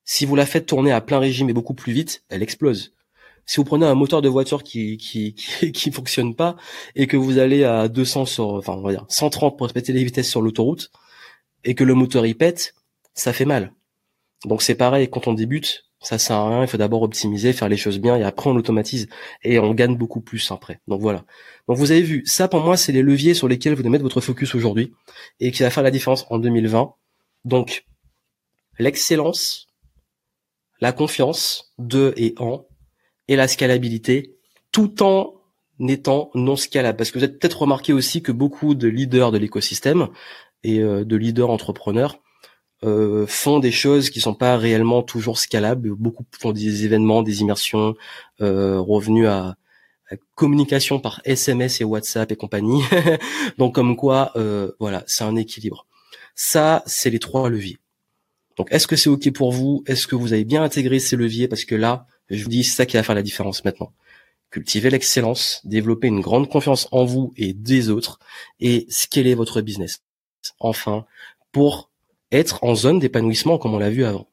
Si 0.03 0.25
vous 0.25 0.35
la 0.35 0.45
faites 0.45 0.65
tourner 0.65 0.91
à 0.91 1.01
plein 1.01 1.19
régime 1.19 1.49
et 1.49 1.53
beaucoup 1.53 1.73
plus 1.73 1.93
vite, 1.93 2.23
elle 2.29 2.41
explose 2.41 2.94
si 3.45 3.57
vous 3.57 3.63
prenez 3.63 3.85
un 3.85 3.95
moteur 3.95 4.21
de 4.21 4.29
voiture 4.29 4.63
qui 4.63 4.97
qui, 4.97 5.33
qui 5.33 5.71
qui 5.71 5.91
fonctionne 5.91 6.35
pas 6.35 6.55
et 6.95 7.07
que 7.07 7.17
vous 7.17 7.37
allez 7.37 7.63
à 7.63 7.87
200 7.87 8.25
sur 8.25 8.49
enfin 8.53 8.73
on 8.73 8.81
va 8.81 8.91
dire 8.91 9.05
130 9.09 9.57
pour 9.57 9.67
respecter 9.67 9.93
les 9.93 10.03
vitesses 10.03 10.29
sur 10.29 10.41
l'autoroute 10.41 10.91
et 11.63 11.75
que 11.75 11.83
le 11.83 11.95
moteur 11.95 12.25
y 12.25 12.33
pète, 12.33 12.75
ça 13.13 13.33
fait 13.33 13.45
mal. 13.45 13.73
Donc 14.45 14.61
c'est 14.61 14.75
pareil 14.75 15.09
quand 15.09 15.27
on 15.27 15.33
débute, 15.33 15.85
ça 15.99 16.19
sert 16.19 16.35
à 16.35 16.49
rien, 16.49 16.61
il 16.61 16.67
faut 16.67 16.77
d'abord 16.77 17.01
optimiser, 17.01 17.51
faire 17.53 17.67
les 17.69 17.77
choses 17.77 17.99
bien 17.99 18.15
et 18.15 18.23
après 18.23 18.49
on 18.49 18.55
automatise 18.55 19.07
et 19.43 19.57
on 19.59 19.73
gagne 19.73 19.97
beaucoup 19.97 20.21
plus 20.21 20.51
après. 20.51 20.79
Donc 20.87 21.01
voilà. 21.01 21.25
Donc 21.67 21.77
vous 21.77 21.91
avez 21.91 22.01
vu, 22.01 22.23
ça 22.25 22.47
pour 22.47 22.61
moi 22.61 22.77
c'est 22.77 22.91
les 22.91 23.01
leviers 23.01 23.33
sur 23.33 23.47
lesquels 23.47 23.73
vous 23.73 23.81
devez 23.81 23.89
mettre 23.89 24.03
votre 24.03 24.21
focus 24.21 24.53
aujourd'hui 24.55 24.93
et 25.39 25.51
qui 25.51 25.63
va 25.63 25.69
faire 25.69 25.83
la 25.83 25.91
différence 25.91 26.25
en 26.29 26.37
2020. 26.37 26.93
Donc 27.43 27.85
l'excellence, 28.77 29.67
la 30.79 30.91
confiance 30.91 31.73
de 31.79 32.13
et 32.17 32.35
en 32.37 32.65
et 33.27 33.35
la 33.35 33.47
scalabilité 33.47 34.35
tout 34.71 35.03
en 35.03 35.33
étant 35.87 36.31
non 36.35 36.55
scalable. 36.55 36.97
Parce 36.97 37.11
que 37.11 37.19
vous 37.19 37.23
avez 37.23 37.33
peut-être 37.33 37.61
remarqué 37.61 37.93
aussi 37.93 38.21
que 38.21 38.31
beaucoup 38.31 38.75
de 38.75 38.87
leaders 38.87 39.31
de 39.31 39.37
l'écosystème 39.37 40.09
et 40.63 40.79
euh, 40.79 41.03
de 41.03 41.15
leaders 41.15 41.49
entrepreneurs 41.49 42.19
euh, 42.83 43.25
font 43.25 43.59
des 43.59 43.71
choses 43.71 44.09
qui 44.09 44.21
sont 44.21 44.35
pas 44.35 44.57
réellement 44.57 45.01
toujours 45.01 45.39
scalables. 45.39 45.95
Beaucoup 45.95 46.25
font 46.39 46.51
des 46.51 46.85
événements, 46.85 47.23
des 47.23 47.41
immersions, 47.41 47.95
euh, 48.41 48.79
revenus 48.79 49.27
à, 49.27 49.55
communication 50.35 50.99
par 50.99 51.19
SMS 51.25 51.81
et 51.81 51.83
WhatsApp 51.83 52.31
et 52.31 52.35
compagnie. 52.35 52.83
Donc 53.57 53.73
comme 53.73 53.95
quoi, 53.95 54.31
euh, 54.35 54.71
voilà, 54.79 55.03
c'est 55.07 55.23
un 55.23 55.35
équilibre. 55.35 55.87
Ça, 56.35 56.83
c'est 56.85 57.09
les 57.09 57.17
trois 57.19 57.49
leviers. 57.49 57.79
Donc 58.57 58.67
est-ce 58.71 58.87
que 58.87 58.95
c'est 58.95 59.09
ok 59.09 59.31
pour 59.33 59.51
vous? 59.51 59.83
Est-ce 59.87 60.05
que 60.05 60.15
vous 60.15 60.33
avez 60.33 60.45
bien 60.45 60.61
intégré 60.61 60.99
ces 60.99 61.15
leviers? 61.15 61.47
Parce 61.47 61.65
que 61.65 61.75
là, 61.75 62.05
je 62.29 62.43
vous 62.43 62.49
dis, 62.49 62.63
c'est 62.63 62.75
ça 62.75 62.85
qui 62.85 62.97
va 62.97 63.03
faire 63.03 63.15
la 63.15 63.21
différence 63.21 63.63
maintenant. 63.65 63.91
Cultivez 64.49 64.89
l'excellence, 64.89 65.61
développez 65.65 66.07
une 66.07 66.21
grande 66.21 66.49
confiance 66.49 66.87
en 66.91 67.05
vous 67.05 67.33
et 67.35 67.53
des 67.53 67.89
autres, 67.89 68.19
et 68.59 68.85
scaler 68.89 69.35
votre 69.35 69.61
business. 69.61 70.01
Enfin, 70.59 71.05
pour 71.51 71.89
être 72.31 72.63
en 72.63 72.75
zone 72.75 72.99
d'épanouissement 72.99 73.57
comme 73.57 73.73
on 73.73 73.79
l'a 73.79 73.89
vu 73.89 74.05
avant. 74.05 74.27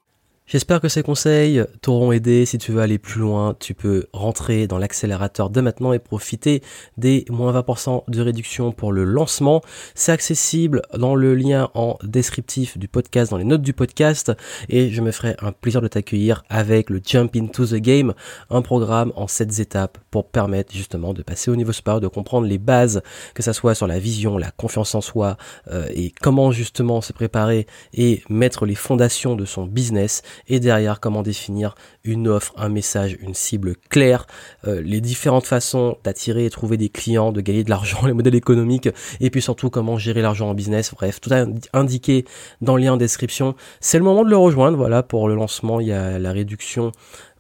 J'espère 0.53 0.83
que 0.83 0.89
ces 0.89 1.03
conseils 1.03 1.65
t'auront 1.81 2.13
aidé. 2.13 2.45
Si 2.45 2.59
tu 2.59 2.73
veux 2.73 2.83
aller 2.83 2.99
plus 2.99 3.23
loin, 3.23 3.57
tu 3.59 3.73
peux 3.73 4.05
rentrer 4.13 4.67
dans 4.67 4.77
l'accélérateur 4.77 5.49
de 5.49 5.63
maintenant 5.63 5.95
et 5.95 5.99
profiter 5.99 6.63
des 6.99 7.25
moins 7.31 7.59
20% 7.59 8.03
de 8.09 8.21
réduction 8.21 8.71
pour 8.71 8.93
le 8.93 9.05
lancement. 9.05 9.63
C'est 9.95 10.13
accessible 10.13 10.83
dans 10.93 11.15
le 11.15 11.35
lien 11.35 11.71
en 11.73 11.97
descriptif 12.03 12.77
du 12.77 12.87
podcast, 12.87 13.31
dans 13.31 13.39
les 13.39 13.45
notes 13.45 13.63
du 13.63 13.73
podcast. 13.73 14.31
Et 14.69 14.91
je 14.91 15.01
me 15.01 15.11
ferai 15.11 15.37
un 15.41 15.53
plaisir 15.53 15.81
de 15.81 15.89
t'accueillir 15.89 16.45
avec 16.51 16.91
le 16.91 17.01
Jump 17.03 17.35
into 17.35 17.65
the 17.65 17.77
Game, 17.77 18.13
un 18.51 18.61
programme 18.61 19.11
en 19.17 19.29
7 19.29 19.59
étapes 19.59 19.97
pour 20.11 20.29
permettre 20.29 20.75
justement 20.75 21.15
de 21.15 21.23
passer 21.23 21.51
au 21.51 21.57
niveau 21.57 21.73
supérieur, 21.73 22.03
de 22.03 22.09
comprendre 22.09 22.47
les 22.47 22.59
bases, 22.59 23.01
que 23.33 23.43
ça 23.43 23.55
soit 23.55 23.75
sur 23.75 23.87
la 23.87 23.99
vision, 23.99 24.37
la 24.37 24.51
confiance 24.51 24.95
en 24.95 25.01
soi 25.01 25.39
euh, 25.71 25.87
et 25.95 26.13
comment 26.21 26.53
justement 26.53 27.01
se 27.01 27.15
préparer 27.15 27.67
et 27.95 28.23
mettre 28.29 28.67
les 28.67 28.75
fondations 28.75 29.35
de 29.35 29.47
son 29.47 29.65
business 29.65 30.21
et 30.49 30.61
derrière 30.61 31.01
comment 31.01 31.23
définir 31.23 31.75
une 32.05 32.29
offre, 32.29 32.53
un 32.57 32.69
message, 32.69 33.17
une 33.21 33.35
cible 33.35 33.77
claire, 33.91 34.27
euh, 34.67 34.81
les 34.83 35.01
différentes 35.01 35.47
façons 35.47 35.97
d'attirer 36.05 36.47
et 36.47 36.51
trouver 36.51 36.77
des 36.77 36.89
clients, 36.89 37.33
de 37.33 37.41
gagner 37.41 37.65
de 37.65 37.71
l'argent, 37.71 38.07
les 38.07 38.13
modèles 38.13 38.35
économiques 38.35 38.89
et 39.21 39.31
puis 39.31 39.43
surtout 39.43 39.71
comment 39.71 39.99
gérer 39.99 40.23
l'argent 40.23 40.49
en 40.51 40.55
business. 40.55 40.93
Bref, 40.95 41.21
tout 41.21 41.31
indiqué 41.73 42.25
dans 42.61 42.77
le 42.77 42.83
lien 42.83 42.95
en 42.95 42.97
description. 42.97 43.55
C'est 43.81 43.99
le 43.99 44.05
moment 44.05 44.25
de 44.25 44.31
le 44.31 44.37
rejoindre. 44.37 44.77
Voilà, 44.77 45.03
pour 45.03 45.29
le 45.29 45.35
lancement, 45.35 45.81
il 45.81 45.89
y 45.89 45.93
a 45.93 46.19
la 46.19 46.33
réduction 46.33 46.93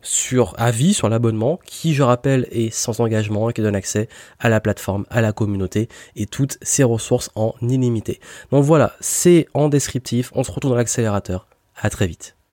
sur 0.03 0.55
avis 0.59 0.95
sur 0.95 1.09
l'abonnement 1.09 1.59
qui 1.65 1.95
je 1.95 2.03
rappelle 2.03 2.47
est 2.51 2.71
sans 2.71 3.01
engagement 3.01 3.49
et 3.49 3.53
qui 3.53 3.62
donne 3.62 3.77
accès 3.77 4.09
à 4.38 4.49
la 4.49 4.61
plateforme, 4.61 5.07
à 5.11 5.21
la 5.21 5.33
communauté 5.33 5.88
et 6.17 6.27
toutes 6.27 6.59
ses 6.61 6.83
ressources 6.83 7.31
en 7.35 7.55
illimité. 7.62 8.21
Donc 8.51 8.65
voilà, 8.65 8.95
c'est 9.01 9.47
en 9.55 9.69
descriptif, 9.69 10.31
on 10.35 10.43
se 10.43 10.51
retrouve 10.51 10.73
dans 10.73 10.77
l'accélérateur. 10.77 11.47
À 11.81 11.88
très 11.88 12.07
vite. 12.07 12.37